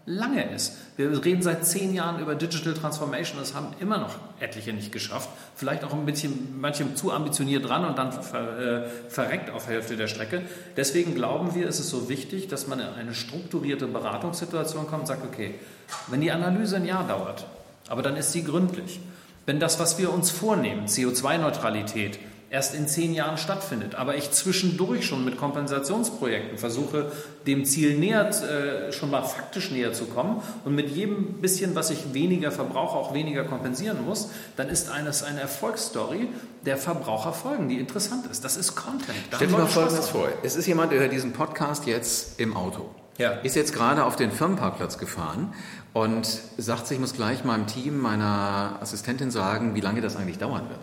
[0.07, 0.77] lange ist.
[0.97, 5.29] Wir reden seit zehn Jahren über Digital Transformation, das haben immer noch etliche nicht geschafft.
[5.55, 9.97] Vielleicht auch ein bisschen, manche zu ambitioniert dran und dann ver, äh, verreckt auf Hälfte
[9.97, 10.43] der Strecke.
[10.77, 15.07] Deswegen glauben wir, ist es so wichtig, dass man in eine strukturierte Beratungssituation kommt und
[15.07, 15.55] sagt, okay,
[16.09, 17.47] wenn die Analyse ein Jahr dauert,
[17.89, 19.01] aber dann ist sie gründlich.
[19.47, 22.19] Wenn das, was wir uns vornehmen, CO2-Neutralität,
[22.51, 23.95] erst in zehn Jahren stattfindet.
[23.95, 27.13] Aber ich zwischendurch schon mit Kompensationsprojekten versuche,
[27.47, 31.91] dem Ziel näher, äh, schon mal faktisch näher zu kommen und mit jedem bisschen, was
[31.91, 36.29] ich weniger verbrauche, auch weniger kompensieren muss, dann ist eines eine Erfolgsstory
[36.67, 38.45] der Verbraucher folgen, die interessant ist.
[38.45, 39.17] Das ist Content.
[39.31, 40.29] Da Stell dir mal Folgendes vor.
[40.43, 42.91] Es ist jemand, der hört diesen Podcast jetzt im Auto.
[43.17, 43.33] Ja.
[43.33, 45.53] Ist jetzt gerade auf den Firmenparkplatz gefahren
[45.93, 46.27] und
[46.57, 50.69] sagt sich, ich muss gleich meinem Team, meiner Assistentin sagen, wie lange das eigentlich dauern
[50.69, 50.81] wird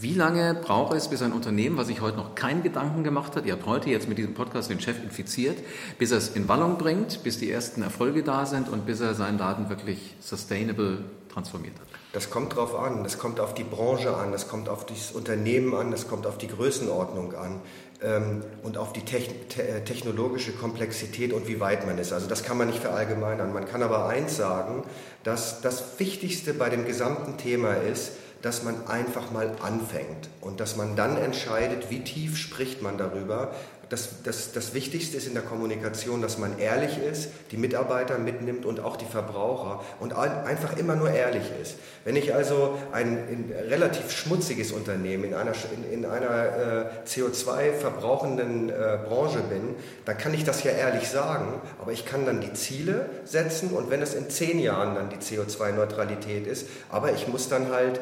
[0.00, 3.44] Wie lange braucht es, bis ein Unternehmen, was sich heute noch keinen Gedanken gemacht hat,
[3.44, 5.58] ihr habt heute jetzt mit diesem Podcast den Chef infiziert,
[5.98, 9.14] bis er es in Wallung bringt, bis die ersten Erfolge da sind und bis er
[9.14, 11.86] seinen Laden wirklich sustainable transformiert hat?
[12.14, 15.74] Das kommt drauf an, das kommt auf die Branche an, das kommt auf das Unternehmen
[15.74, 17.60] an, das kommt auf die Größenordnung an
[18.02, 22.14] ähm, und auf die äh, technologische Komplexität und wie weit man ist.
[22.14, 23.52] Also das kann man nicht verallgemeinern.
[23.52, 24.82] Man kann aber eins sagen,
[25.24, 28.12] dass das Wichtigste bei dem gesamten Thema ist,
[28.42, 33.52] dass man einfach mal anfängt und dass man dann entscheidet, wie tief spricht man darüber,
[33.90, 38.64] das, das, das Wichtigste ist in der Kommunikation, dass man ehrlich ist, die Mitarbeiter mitnimmt
[38.64, 41.74] und auch die Verbraucher und einfach immer nur ehrlich ist.
[42.04, 48.98] Wenn ich also ein relativ schmutziges Unternehmen in einer, in, in einer äh, CO2-verbrauchenden äh,
[49.08, 49.74] Branche bin,
[50.04, 53.90] dann kann ich das ja ehrlich sagen, aber ich kann dann die Ziele setzen und
[53.90, 58.00] wenn es in zehn Jahren dann die CO2-Neutralität ist, aber ich muss dann halt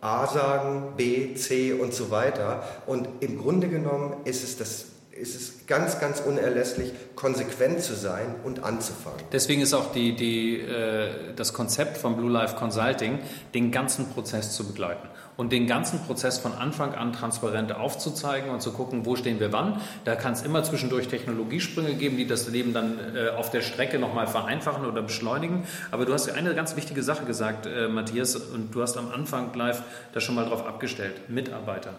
[0.00, 2.62] A sagen, B, C und so weiter.
[2.86, 4.86] Und im Grunde genommen ist es das
[5.20, 9.20] ist es ganz, ganz unerlässlich, konsequent zu sein und anzufangen.
[9.32, 13.18] Deswegen ist auch die, die, äh, das Konzept von Blue Life Consulting,
[13.54, 15.08] den ganzen Prozess zu begleiten
[15.40, 19.52] und den ganzen Prozess von Anfang an transparent aufzuzeigen und zu gucken, wo stehen wir
[19.52, 19.80] wann.
[20.04, 23.98] Da kann es immer zwischendurch Technologiesprünge geben, die das Leben dann äh, auf der Strecke
[23.98, 25.64] nochmal vereinfachen oder beschleunigen.
[25.90, 29.54] Aber du hast eine ganz wichtige Sache gesagt, äh, Matthias, und du hast am Anfang
[29.54, 31.94] live da schon mal drauf abgestellt, Mitarbeiter.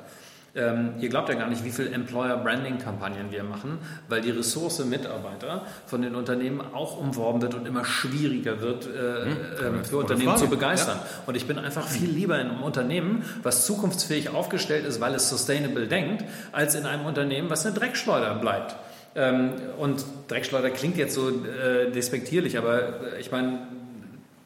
[0.53, 3.79] Ähm, ihr glaubt ja gar nicht, wie viele Employer-Branding-Kampagnen wir machen,
[4.09, 8.89] weil die Ressource Mitarbeiter von den Unternehmen auch umworben wird und immer schwieriger wird, äh,
[8.89, 10.97] hm, äh, für Unternehmen zu begeistern.
[10.97, 11.23] Ja.
[11.25, 15.29] Und ich bin einfach viel lieber in einem Unternehmen, was zukunftsfähig aufgestellt ist, weil es
[15.29, 18.75] sustainable denkt, als in einem Unternehmen, was eine Dreckschleuder bleibt.
[19.15, 23.59] Ähm, und Dreckschleuder klingt jetzt so äh, despektierlich, aber äh, ich meine,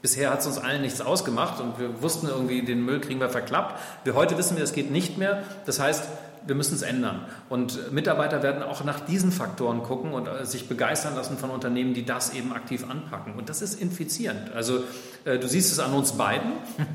[0.05, 3.31] Bisher hat es uns allen nichts ausgemacht und wir wussten irgendwie, den Müll kriegen wir
[3.31, 3.81] verklappt.
[4.03, 5.41] Wir heute wissen wir, es geht nicht mehr.
[5.65, 6.03] Das heißt,
[6.45, 7.25] wir müssen es ändern.
[7.49, 11.95] Und Mitarbeiter werden auch nach diesen Faktoren gucken und äh, sich begeistern lassen von Unternehmen,
[11.95, 13.33] die das eben aktiv anpacken.
[13.33, 14.53] Und das ist infizierend.
[14.53, 14.83] Also
[15.23, 16.51] äh, du siehst es an uns beiden.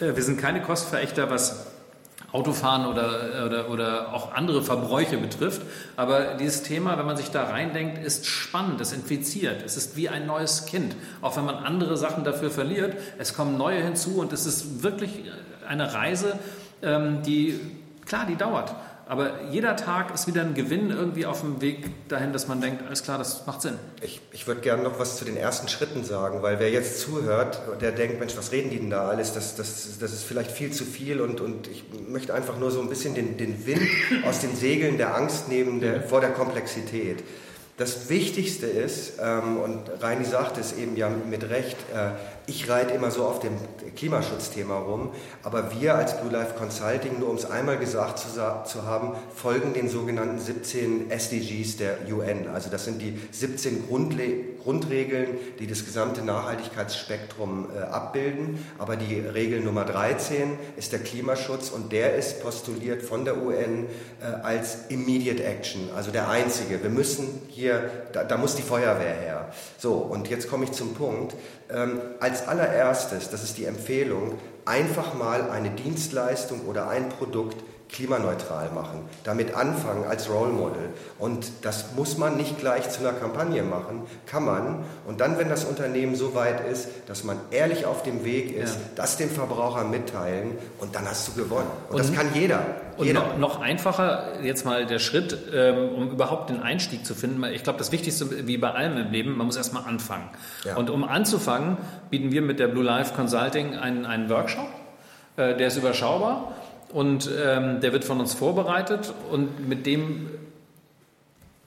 [0.00, 1.66] Äh, wir sind keine Kostverächter, was
[2.34, 5.62] Autofahren oder, oder, oder auch andere Verbräuche betrifft.
[5.96, 9.62] Aber dieses Thema, wenn man sich da reindenkt, ist spannend, es infiziert.
[9.64, 10.96] Es ist wie ein neues Kind.
[11.22, 15.30] Auch wenn man andere Sachen dafür verliert, es kommen neue hinzu und es ist wirklich
[15.68, 16.36] eine Reise,
[16.82, 17.60] ähm, die,
[18.04, 18.74] klar, die dauert.
[19.06, 22.82] Aber jeder Tag ist wieder ein Gewinn irgendwie auf dem Weg dahin, dass man denkt,
[22.86, 23.74] alles klar, das macht Sinn.
[24.00, 27.60] Ich, ich würde gerne noch was zu den ersten Schritten sagen, weil wer jetzt zuhört,
[27.82, 29.34] der denkt, Mensch, was reden die denn da alles?
[29.34, 32.80] Das, das, das ist vielleicht viel zu viel und, und ich möchte einfach nur so
[32.80, 33.82] ein bisschen den, den Wind
[34.26, 37.22] aus den Segeln der Angst nehmen der, vor der Komplexität.
[37.76, 42.10] Das Wichtigste ist, ähm, und Reini sagt es eben ja mit Recht, äh,
[42.46, 43.56] ich reite immer so auf dem
[43.96, 45.10] Klimaschutzthema rum,
[45.42, 49.74] aber wir als Blue Life Consulting, nur um es einmal gesagt zu, zu, haben, folgen
[49.74, 52.46] den sogenannten 17 SDGs der UN.
[52.54, 58.58] Also das sind die 17 Grundle Grundregeln, die das gesamte Nachhaltigkeitsspektrum äh, abbilden.
[58.78, 63.86] Aber die Regel Nummer 13 ist der Klimaschutz und der ist postuliert von der UN
[64.20, 66.82] äh, als Immediate Action, also der einzige.
[66.82, 69.52] Wir müssen hier, da, da muss die Feuerwehr her.
[69.78, 71.36] So, und jetzt komme ich zum Punkt.
[71.70, 78.70] Ähm, als allererstes, das ist die Empfehlung, einfach mal eine Dienstleistung oder ein Produkt klimaneutral
[78.70, 80.90] machen, damit anfangen als Role Model.
[81.18, 84.84] Und das muss man nicht gleich zu einer Kampagne machen, kann man.
[85.06, 88.74] Und dann, wenn das Unternehmen so weit ist, dass man ehrlich auf dem Weg ist,
[88.74, 88.80] ja.
[88.96, 91.70] das dem Verbraucher mitteilen und dann hast du gewonnen.
[91.88, 92.64] Und, und das kann jeder.
[92.96, 93.20] Und jeder.
[93.20, 97.42] Noch, noch, einfacher jetzt mal der Schritt, ähm, um überhaupt den Einstieg zu finden.
[97.44, 100.30] Ich glaube, das Wichtigste, wie bei allem im Leben, man muss erstmal anfangen.
[100.64, 100.76] Ja.
[100.76, 101.76] Und um anzufangen,
[102.10, 104.68] bieten wir mit der Blue Life Consulting einen, einen Workshop.
[105.36, 106.54] Äh, der ist überschaubar
[106.94, 110.30] und ähm, der wird von uns vorbereitet und mit dem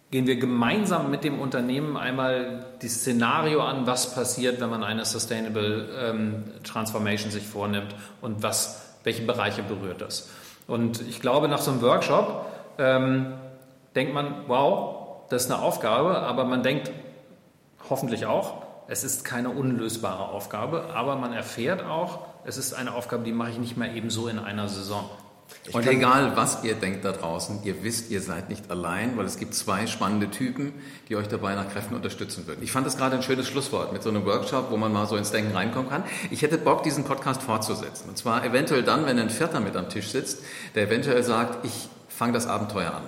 [0.09, 5.03] gehen wir gemeinsam mit dem Unternehmen einmal die Szenario an, was passiert, wenn man eine
[5.03, 10.29] Sustainable ähm, Transformation sich vornimmt und was, welche Bereiche berührt das.
[10.65, 12.45] Und ich glaube, nach so einem Workshop
[12.77, 13.33] ähm,
[13.95, 16.89] denkt man, wow, das ist eine Aufgabe, aber man denkt
[17.89, 23.23] hoffentlich auch, es ist keine unlösbare Aufgabe, aber man erfährt auch, es ist eine Aufgabe,
[23.23, 25.09] die mache ich nicht mehr eben so in einer Saison.
[25.67, 29.25] Ich und egal, was ihr denkt da draußen, ihr wisst, ihr seid nicht allein, weil
[29.25, 30.73] es gibt zwei spannende Typen,
[31.09, 32.63] die euch dabei nach Kräften unterstützen würden.
[32.63, 35.17] Ich fand das gerade ein schönes Schlusswort mit so einem Workshop, wo man mal so
[35.17, 36.03] ins Denken reinkommen kann.
[36.31, 38.09] Ich hätte Bock, diesen Podcast fortzusetzen.
[38.09, 40.39] Und zwar eventuell dann, wenn ein Vierter mit am Tisch sitzt,
[40.75, 43.03] der eventuell sagt, ich fange das Abenteuer an.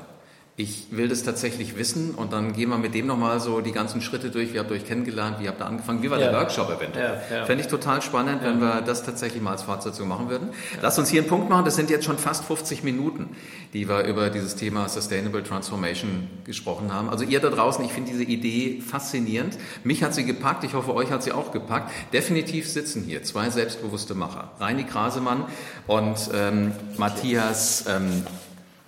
[0.59, 4.01] Ich will das tatsächlich wissen und dann gehen wir mit dem nochmal so die ganzen
[4.01, 4.53] Schritte durch.
[4.53, 5.37] Wie habt ihr euch kennengelernt?
[5.39, 6.03] Wie habt ihr angefangen?
[6.03, 6.31] Wie war Ja.
[6.31, 7.21] der Workshop eventuell?
[7.31, 7.45] Ja, ja.
[7.45, 10.49] Fände ich total spannend, wenn wir das tatsächlich mal als Fortsetzung machen würden.
[10.81, 11.63] Lasst uns hier einen Punkt machen.
[11.63, 13.29] Das sind jetzt schon fast 50 Minuten,
[13.71, 17.09] die wir über dieses Thema Sustainable Transformation gesprochen haben.
[17.09, 19.57] Also ihr da draußen, ich finde diese Idee faszinierend.
[19.85, 20.65] Mich hat sie gepackt.
[20.65, 21.89] Ich hoffe, euch hat sie auch gepackt.
[22.11, 24.51] Definitiv sitzen hier zwei selbstbewusste Macher.
[24.59, 25.45] Reini Krasemann
[25.87, 28.25] und ähm, Matthias ähm,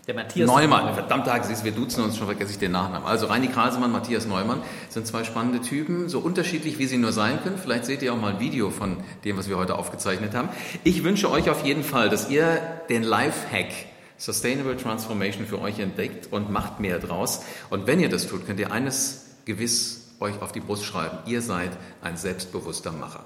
[0.08, 3.08] Der Matthias Neumann, verdammt, Tag, siehst wir duzen uns, schon vergesse ich den Nachnamen.
[3.08, 7.40] Also Reini Krasemann, Matthias Neumann sind zwei spannende Typen, so unterschiedlich wie sie nur sein
[7.44, 7.60] können.
[7.62, 10.50] Vielleicht seht ihr auch mal ein Video von dem, was wir heute aufgezeichnet haben.
[10.84, 13.70] Ich wünsche euch auf jeden Fall, dass ihr den Lifehack
[14.18, 17.44] Sustainable Transformation für euch entdeckt und macht mehr draus.
[17.70, 21.18] Und wenn ihr das tut, könnt ihr eines gewiss euch auf die Brust schreiben.
[21.26, 21.72] Ihr seid
[22.02, 23.24] ein selbstbewusster Macher.